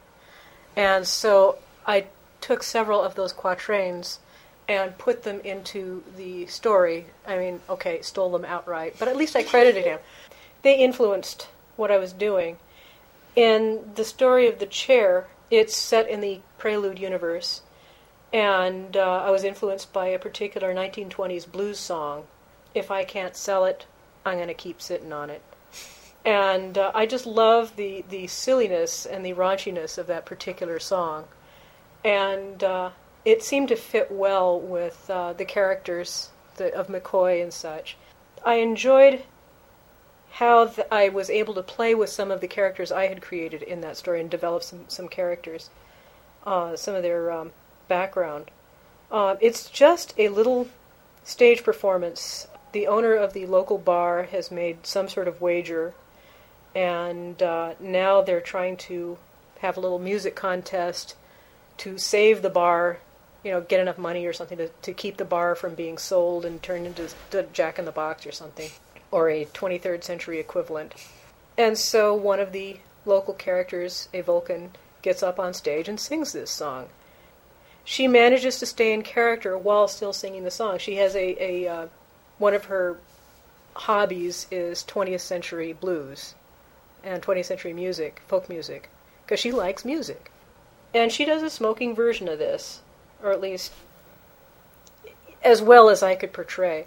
[0.76, 2.08] and so I
[2.40, 4.20] took several of those quatrains
[4.68, 7.06] and put them into the story.
[7.28, 10.00] I mean, okay, stole them outright, but at least I credited him.
[10.64, 12.58] They influenced what I was doing.
[13.36, 17.62] In the story of the chair, it's set in the Prelude universe,
[18.34, 22.26] and uh, I was influenced by a particular 1920s blues song.
[22.74, 23.86] If I can't sell it,
[24.26, 25.42] I'm going to keep sitting on it.
[26.24, 31.26] And uh, I just love the, the silliness and the raunchiness of that particular song.
[32.04, 32.92] And uh,
[33.26, 36.30] it seemed to fit well with uh, the characters
[36.60, 37.98] of McCoy and such.
[38.46, 39.24] I enjoyed
[40.32, 43.62] how th- I was able to play with some of the characters I had created
[43.62, 45.70] in that story and develop some, some characters,
[46.46, 47.52] uh, some of their um,
[47.88, 48.50] background.
[49.12, 50.70] Uh, it's just a little
[51.24, 52.48] stage performance.
[52.72, 55.94] The owner of the local bar has made some sort of wager,
[56.74, 59.18] and uh, now they're trying to
[59.60, 61.16] have a little music contest
[61.78, 63.00] to save the bar,
[63.44, 66.46] you know, get enough money or something to, to keep the bar from being sold
[66.46, 67.10] and turned into
[67.52, 68.70] Jack in the Box or something,
[69.12, 70.96] or a 23rd century equivalent.
[71.58, 76.34] And so one of the local characters, a Vulcan, gets up on stage and sings
[76.34, 76.88] this song
[77.84, 80.78] she manages to stay in character while still singing the song.
[80.78, 81.88] She has a, a uh,
[82.38, 82.98] one of her
[83.74, 86.36] hobbies is 20th century blues
[87.04, 88.90] and 20th century music, folk music,
[89.26, 90.32] because she likes music.
[90.94, 92.82] And she does a smoking version of this,
[93.24, 93.72] or at least
[95.44, 96.86] as well as I could portray.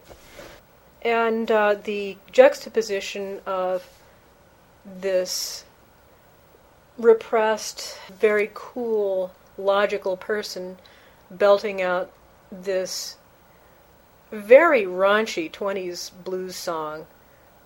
[1.05, 3.87] And uh, the juxtaposition of
[4.85, 5.65] this
[6.99, 10.79] repressed, very cool logical person
[11.31, 12.11] belting out
[12.51, 13.17] this
[14.31, 17.07] very raunchy 20s blues song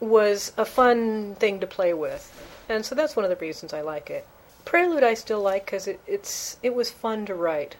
[0.00, 2.32] was a fun thing to play with.
[2.68, 4.26] And so that's one of the reasons I like it.
[4.64, 7.76] Prelude I still like because it, it's it was fun to write,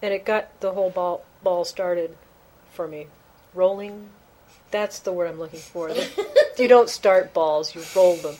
[0.00, 2.16] and it got the whole ball ball started
[2.72, 3.08] for me,
[3.52, 4.10] rolling.
[4.74, 5.88] That's the word I'm looking for.
[6.58, 8.34] you don't start balls, you roll them.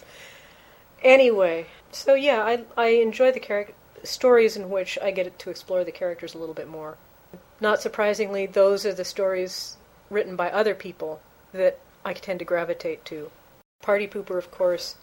[1.00, 3.72] Anyway, so yeah, I I enjoy the character
[4.02, 6.98] stories in which I get to explore the characters a little bit more.
[7.60, 9.76] Not surprisingly, those are the stories
[10.10, 11.22] written by other people
[11.52, 13.30] that I tend to gravitate to.
[13.80, 14.96] Party Pooper, of course,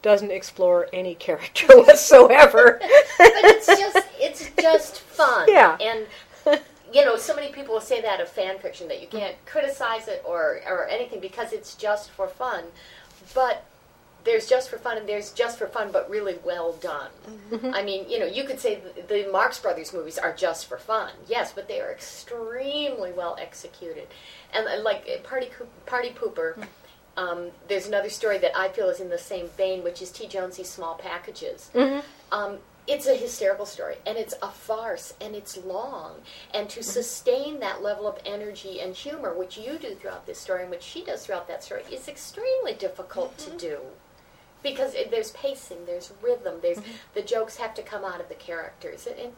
[0.00, 2.78] doesn't explore any character whatsoever.
[2.80, 5.48] but it's just it's just fun.
[5.52, 5.76] Yeah.
[5.82, 6.06] And
[6.92, 10.08] you know, so many people will say that of fan fiction that you can't criticize
[10.08, 12.64] it or or anything because it's just for fun.
[13.34, 13.64] But
[14.24, 17.08] there's just for fun and there's just for fun but really well done
[17.50, 17.72] Mm-hmm.
[17.72, 20.76] i mean you know you could say the, the marx brothers movies are just for
[20.76, 24.08] fun yes but they are extremely well executed
[24.52, 26.66] and like uh, party Coop- party pooper Mm.
[27.16, 30.68] um, there's another story that i feel is in the same vein which is T'Jonesy's
[30.68, 32.00] small packages Mm-hmm.
[32.32, 32.58] um,
[32.88, 36.14] it's a hysterical story and it's a farce and it's long
[36.54, 36.80] and Mm-hmm.
[36.80, 40.70] to sustain that level of energy and humor which you do throughout this story and
[40.70, 43.56] which she does throughout that story is extremely difficult Mm-hmm.
[43.58, 43.78] to do
[44.62, 46.92] because it, there's pacing there's rhythm there's Mm-hmm.
[47.14, 49.32] the jokes have to come out of the characters and, and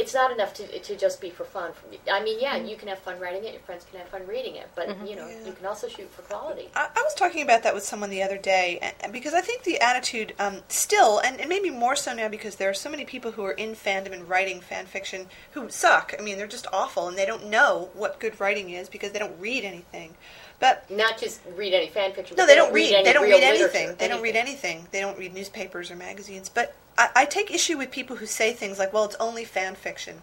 [0.00, 1.70] it's not enough to, to just be for fun
[2.10, 2.42] i mean Mm-hmm.
[2.46, 4.86] yeah you can have fun writing it your friends can have fun reading it but
[5.08, 5.46] you know Yeah.
[5.46, 8.22] you can also shoot for quality I, I was talking about that with someone the
[8.22, 11.96] other day and- and because I think the attitude um, still, and, and maybe more
[11.96, 14.84] so now because there are so many people who are in fandom and writing fan
[14.86, 16.14] fiction who suck.
[16.18, 19.18] I mean, they're just awful and they don't know what good writing is because they
[19.18, 20.16] don't read anything.
[20.60, 22.92] But not just read any fan fiction no, but they don't read.
[22.92, 23.96] any They don't read anything.
[23.98, 24.86] They don't read anything.
[24.92, 26.48] They don't read newspapers or magazines.
[26.48, 29.74] But I, I take issue with people who say things like, "Well, it's only fan
[29.74, 30.22] fiction."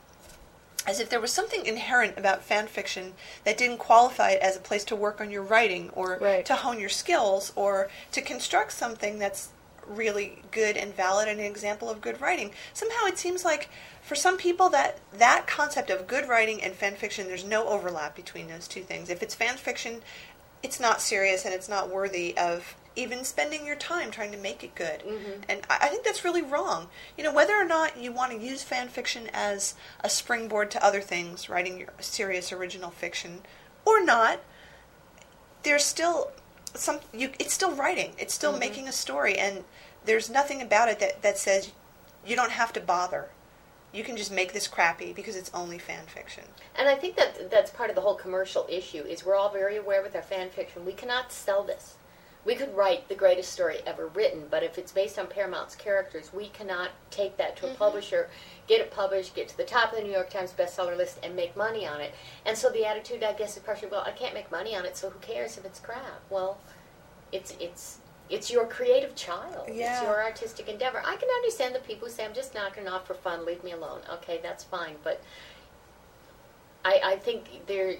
[0.86, 3.14] as if there was something inherent about fan fiction
[3.44, 6.46] that didn't qualify it as a place to work on your writing or Right.
[6.46, 9.50] to hone your skills or to construct something that's
[9.88, 12.52] really good and valid and an example of good writing.
[12.74, 13.70] Somehow it seems like
[14.02, 18.16] for some people that that concept of good writing and fan fiction there's no overlap
[18.16, 19.10] between those two things.
[19.10, 20.02] If it's fan fiction,
[20.64, 24.64] it's not serious and it's not worthy of even spending your time trying to make
[24.64, 25.02] it good.
[25.02, 25.42] Mm-hmm.
[25.48, 26.88] And I, I think that's really wrong.
[27.16, 30.84] You know, whether or not you want to use fan fiction as a springboard to
[30.84, 33.42] other things, writing your serious original fiction,
[33.86, 34.40] or not,
[35.64, 36.32] there's still
[36.74, 37.00] some.
[37.14, 38.14] You, it's still writing.
[38.18, 38.60] It's still Mm-hmm.
[38.60, 39.64] making a story, and
[40.08, 41.72] there's nothing about it that that says
[42.26, 43.30] you don't have to bother.
[43.94, 46.44] You can just make this crappy because it's only fan fiction.
[46.76, 49.78] And I think that that's part of the whole commercial issue is we're all very
[49.78, 50.86] aware with our fan fiction.
[50.86, 51.96] We cannot sell this.
[52.46, 56.32] We could write the greatest story ever written, but if it's based on Paramount's characters,
[56.34, 57.78] we cannot take that to a mm-hmm.
[57.78, 58.30] publisher,
[58.68, 61.36] get it published, get to the top of the New York Times bestseller list, and
[61.36, 62.14] make money on it.
[62.46, 64.96] And so the attitude, I guess, is partially, well, I can't make money on it,
[64.96, 66.22] so who cares if it's crap?
[66.30, 66.58] Well,
[67.34, 68.00] it's it's
[68.30, 69.70] it's your creative child.
[69.72, 69.94] Yeah.
[69.94, 71.02] It's your artistic endeavor.
[71.06, 73.64] I can understand the people who say, I'm just knocking it off for fun, leave
[73.64, 74.02] me alone.
[74.16, 74.96] Okay, that's fine.
[75.04, 75.22] But
[76.84, 77.96] I, I think there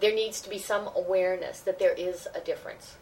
[0.00, 2.96] there needs to be some awareness that there is a difference.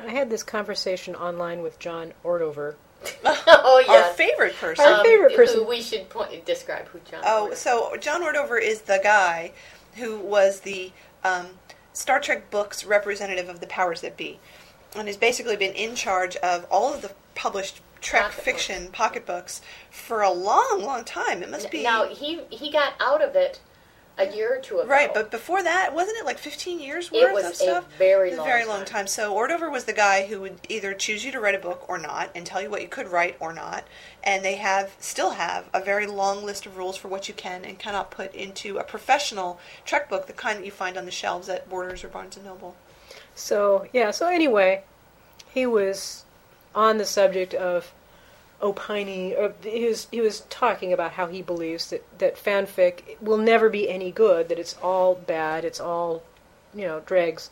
[0.00, 2.74] I had this conversation online with John Ordover.
[3.24, 4.84] oh Our favorite person.
[4.84, 5.68] Our favorite who person.
[5.68, 7.22] we should point, describe who John.
[7.24, 7.58] Oh, was.
[7.58, 9.52] so John Ordover is the guy
[9.94, 10.90] who was the
[11.22, 11.46] um,
[11.92, 14.40] Star Trek books representative of the powers that be,
[14.94, 18.90] and has basically been in charge of all of the published Trek Pocket fiction
[19.26, 21.42] books for a long, long time.
[21.42, 23.60] It must be now he he got out of it
[24.16, 24.88] a year or two ago.
[24.88, 27.92] right, but before that, wasn't it like 15 years It worth was of a stuff?
[27.98, 28.86] very It was long a very long time.
[28.86, 29.06] time.
[29.08, 31.98] So Ordover was the guy who would either choose you to write a book or
[31.98, 33.88] not, and tell you what you could write or not.
[34.22, 37.64] And they have still have a very long list of rules for what you can
[37.64, 41.10] and cannot put into a professional Trek book, the kind that you find on the
[41.10, 42.76] shelves at Borders or Barnes and Noble.
[43.34, 44.10] So yeah.
[44.10, 44.82] So anyway,
[45.52, 46.24] he was
[46.74, 47.92] on the subject of
[48.60, 49.34] opining.
[49.34, 53.68] Or he was he was talking about how he believes that that fanfic will never
[53.68, 54.48] be any good.
[54.48, 55.64] That it's all bad.
[55.64, 56.22] It's all
[56.74, 57.50] you know dregs.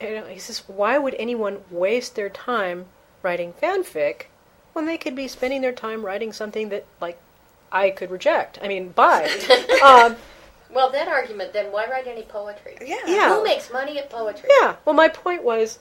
[0.00, 2.86] And he says, why would anyone waste their time
[3.22, 4.24] writing fanfic
[4.72, 7.18] when they could be spending their time writing something that like
[7.70, 8.58] I could reject?
[8.60, 9.28] I mean, buy.
[9.84, 10.16] um,
[10.72, 12.76] well, that argument then why write any poetry?
[12.80, 13.00] Yeah.
[13.06, 13.34] Yeah.
[13.36, 14.48] Who makes money at poetry?
[14.60, 14.76] Yeah.
[14.84, 15.78] Well, my point was,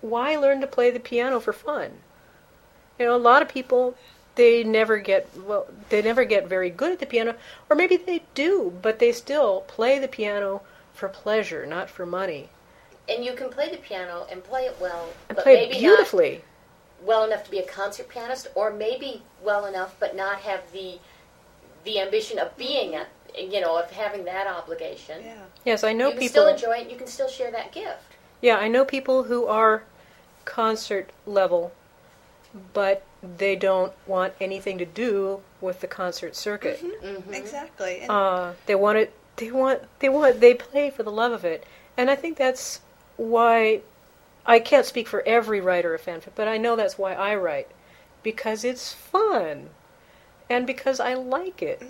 [0.00, 1.92] why learn to play the piano for fun?
[2.98, 3.94] You know, a lot of people
[4.34, 7.34] they never get well, they never get very good at the piano,
[7.68, 10.62] or maybe they do, but they still play the piano
[10.94, 12.48] for pleasure, not for money,
[13.08, 16.44] And you can play the piano and play it well, and but play maybe beautifully.
[17.00, 20.70] not well enough to be a concert pianist, or maybe well enough but not have
[20.72, 20.98] the
[21.84, 23.06] the ambition of being a
[23.36, 25.22] you know of having that obligation.
[25.24, 25.34] Yeah.
[25.64, 26.32] Yes, I know you can people.
[26.32, 26.90] still enjoy it.
[26.90, 28.16] You can still share that gift.
[28.40, 29.82] Yeah, I know people who are
[30.44, 31.72] concert level,
[32.72, 33.04] but
[33.36, 36.80] they don't want anything to do with the concert circuit.
[36.82, 37.34] Mm-hmm.
[37.34, 38.00] Exactly.
[38.00, 39.12] And Uh, they want it.
[39.36, 39.80] They want.
[39.98, 40.40] They want.
[40.40, 41.64] They play for the love of it,
[41.96, 42.80] and I think that's
[43.16, 43.80] why.
[44.46, 47.68] I can't speak for every writer of fanfic, but I know that's why I write,
[48.22, 49.68] because it's fun,
[50.48, 51.82] and because I like it.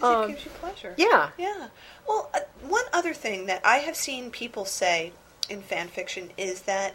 [0.00, 0.94] Because um, it gives you pleasure.
[0.96, 1.30] Yeah.
[1.36, 1.68] Yeah.
[2.08, 5.12] Well, uh, one other thing that I have seen people say
[5.48, 6.94] in fan fiction is that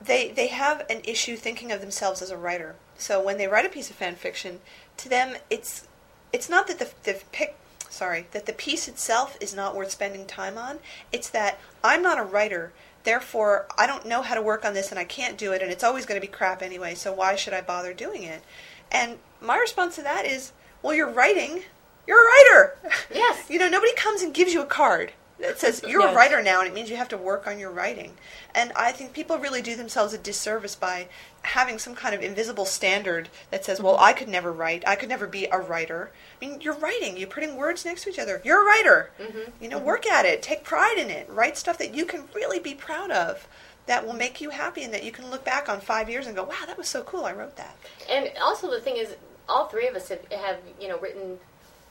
[0.00, 2.76] they they have an issue thinking of themselves as a writer.
[2.96, 4.60] So when they write a piece of fan fiction,
[4.98, 5.88] to them it's
[6.32, 7.56] it's not that the the pic
[7.88, 10.78] sorry that the piece itself is not worth spending time on.
[11.12, 12.72] It's that I'm not a writer.
[13.02, 15.70] Therefore, I don't know how to work on this and I can't do it and
[15.70, 18.42] it's always going to be crap anyway, so why should I bother doing it?
[18.90, 20.52] And my response to that is,
[20.82, 21.62] well, you're writing.
[22.06, 22.78] You're a writer.
[23.12, 23.48] Yes.
[23.48, 26.60] you know, nobody comes and gives you a card that says you're a writer now
[26.60, 28.14] and it means you have to work on your writing.
[28.54, 31.08] And I think people really do themselves a disservice by
[31.42, 34.86] having some kind of invisible standard that says, well, I could never write.
[34.86, 36.10] I could never be a writer.
[36.40, 37.16] I mean, you're writing.
[37.16, 38.40] You're putting words next to each other.
[38.44, 39.10] You're a writer.
[39.20, 39.62] Mm-hmm.
[39.62, 40.42] You know, work at it.
[40.42, 41.28] Take pride in it.
[41.28, 43.46] Write stuff that you can really be proud of
[43.86, 46.34] that will make you happy and that you can look back on five years and
[46.34, 47.24] go, wow, that was so cool.
[47.24, 47.76] I wrote that.
[48.08, 49.16] And also the thing is,
[49.46, 51.38] all three of us have, have you know written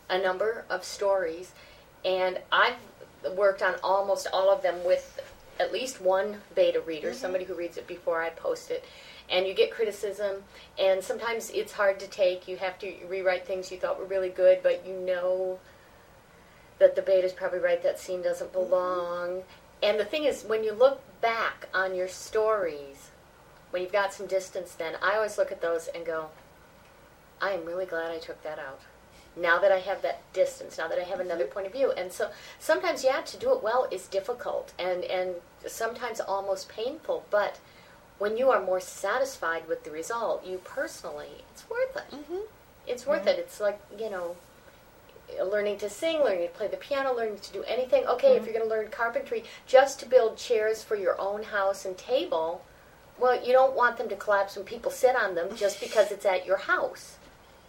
[0.09, 1.51] a number of stories,
[2.03, 2.75] and I've
[3.35, 5.19] worked on almost all of them with
[5.59, 7.17] at least one beta reader, mm-hmm.
[7.17, 8.83] somebody who reads it before I post it.
[9.29, 10.43] And you get criticism,
[10.77, 12.47] and sometimes it's hard to take.
[12.47, 15.59] You have to rewrite things you thought were really good, but you know
[16.79, 17.81] that the beta's probably right.
[17.81, 18.69] That scene doesn't mm-hmm.
[18.69, 19.43] belong.
[19.81, 23.11] And the thing is, when you look back on your stories,
[23.71, 26.27] when you've got some distance, then I always look at those and go,
[27.41, 28.81] I am really glad I took that out.
[29.35, 31.29] Now that I have that distance, now that I have mm-hmm.
[31.29, 32.29] another point of view, and so
[32.59, 35.35] sometimes, yeah, to do it well is difficult and and
[35.65, 37.25] sometimes almost painful.
[37.31, 37.59] But
[38.19, 42.15] when you are more satisfied with the result, you personally, it's worth it.
[42.15, 42.45] Mm-hmm.
[42.87, 43.39] It's worth it.
[43.39, 44.35] It's like you know,
[45.43, 48.05] learning to sing, learning to play the piano, learning to do anything.
[48.05, 48.45] Okay, if mm-hmm.
[48.45, 52.63] you're going to learn carpentry, just to build chairs for your own house and table,
[53.19, 56.25] Well, you don't want them to collapse when people sit on them just because it's
[56.25, 57.17] at your house.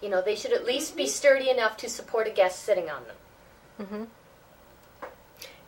[0.04, 3.04] You know, they should at least be sturdy enough to support a guest sitting on
[3.06, 3.16] them.
[3.80, 4.04] Mm-hmm.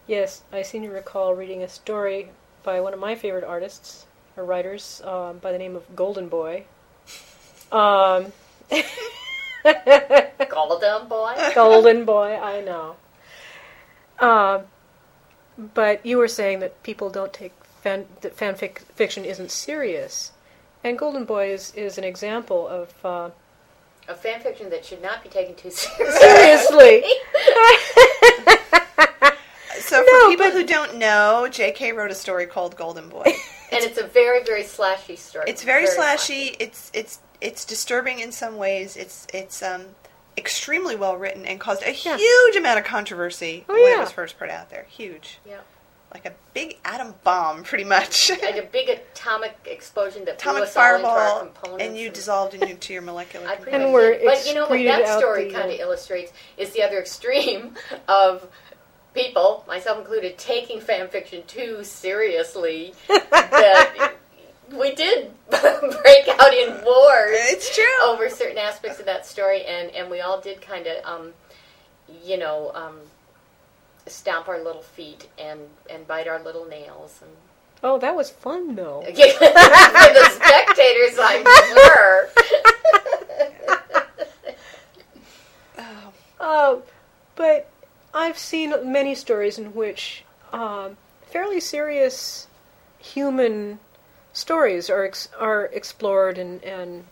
[0.07, 2.29] Yes, I seem to recall reading a story
[2.63, 4.05] by one of my favorite artists
[4.37, 6.65] or writers um, by the name of Golden Boy.
[7.73, 8.35] Um,
[10.51, 11.35] Golden boy.
[11.55, 12.97] Golden Boy, I know.
[14.19, 14.65] Um,
[15.73, 20.33] but you were saying that people don't take fan, that fanfic fiction isn't serious,
[20.85, 22.93] and Golden Boy is, is an example of.
[23.03, 23.31] Uh,
[24.09, 26.15] A fan fiction that should not be taken too seriously.
[26.21, 27.03] seriously,
[29.79, 31.93] So for No, people but- who don't know, J.K.
[31.93, 33.23] wrote a story called Golden Boy.
[33.73, 35.45] and it's a very, very slashy story.
[35.49, 36.57] It's very, slashy.
[36.59, 38.97] It's it's it's disturbing in some ways.
[38.97, 39.85] It's it's um
[40.37, 42.17] extremely well written and caused a Yeah.
[42.17, 44.87] huge amount of controversy Oh, when it was first put out there.
[44.89, 45.61] Huge, Yeah.
[46.13, 48.31] Like a big atom bomb, pretty much.
[48.43, 51.85] And a big atomic explosion that blew Atomic us all into our fireball, components.
[51.85, 53.47] and you dissolved into your molecular.
[53.47, 54.25] I pretty And much we're.
[54.25, 57.75] But you know what that story kind of uh, illustrates is the other extreme
[58.09, 58.49] of
[59.15, 62.95] people, myself included, taking fan fiction too seriously.
[63.09, 64.15] that
[64.73, 67.85] we did break out in wars It's true.
[68.05, 71.33] over certain aspects of that story, and, and we all did kind of, um,
[72.25, 72.97] you know, um,
[74.07, 75.61] stamp our little feet and,
[75.91, 77.21] and bite our little nails.
[77.23, 77.31] And
[77.83, 79.03] oh, that was fun though.
[79.07, 82.29] for the spectators, I'm sure.
[86.39, 86.77] Uh,
[87.35, 87.69] but
[88.15, 90.23] I've seen many stories in which
[90.53, 92.47] um, fairly serious
[92.99, 93.79] human
[94.33, 97.05] stories are ex- are explored and and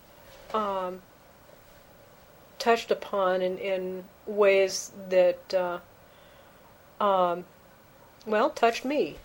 [0.53, 1.03] um,
[2.59, 5.79] touched upon in, in ways that uh,
[7.05, 7.45] um,
[8.27, 9.17] well touched me.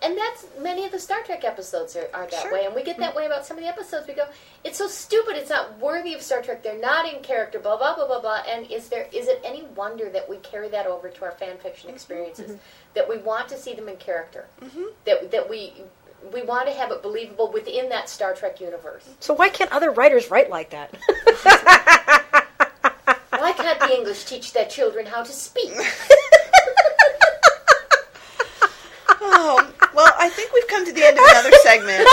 [0.00, 2.52] And that's many of the Star Trek episodes are, are that Sure.
[2.52, 4.06] way, and we get that way about some of the episodes.
[4.06, 4.26] We go,
[4.62, 6.62] it's so stupid, it's not worthy of Star Trek.
[6.62, 8.42] They're not in character, blah blah blah blah blah.
[8.48, 11.58] And is there is it any wonder that we carry that over to our fan
[11.58, 12.50] fiction mm-hmm, experiences?
[12.52, 12.94] Mm-hmm.
[12.94, 14.46] That we want to see them in character.
[14.62, 14.84] Mm-hmm.
[15.04, 15.72] That that we
[16.32, 19.08] we want to have it believable within that Star Trek universe.
[19.18, 20.94] So why can't other writers write like that?
[23.30, 25.72] Why can't the English teach their children how to speak?
[29.20, 32.04] Oh, well, I think we've come to the end of another segment.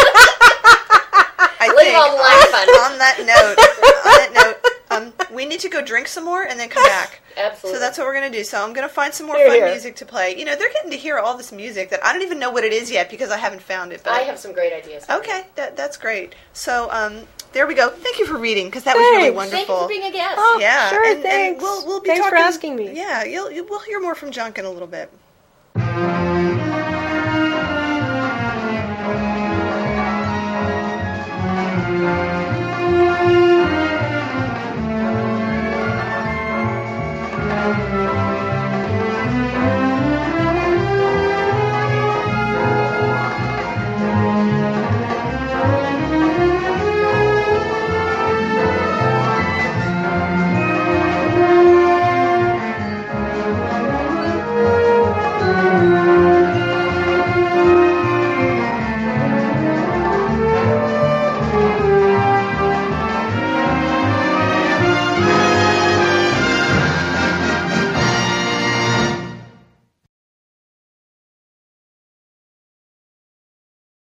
[1.57, 2.75] I Leave think them laughing.
[2.85, 3.57] on that note,
[4.05, 7.21] on that note, um, we need to go drink some more and then come back.
[7.37, 7.75] Absolutely.
[7.75, 8.43] So that's what we're going to do.
[8.43, 9.65] So I'm going to find some more Here, fun here.
[9.65, 10.37] music to play.
[10.37, 12.63] You know, they're getting to hear all this music that I don't even know what
[12.63, 14.01] it is yet because I haven't found it.
[14.03, 15.05] But I have some great ideas.
[15.09, 16.35] Okay, that, that's great.
[16.53, 17.23] So um,
[17.53, 17.89] there we go.
[17.89, 19.57] Thank you for reading because that was really wonderful.
[19.57, 20.35] Thank you for being a guest.
[20.37, 21.61] Oh, yeah, sure, and, and thanks.
[21.63, 22.95] we'll, we'll be Thanks for asking me.
[22.95, 25.11] Yeah, you'll, you, we'll hear more from Jonk in a little bit.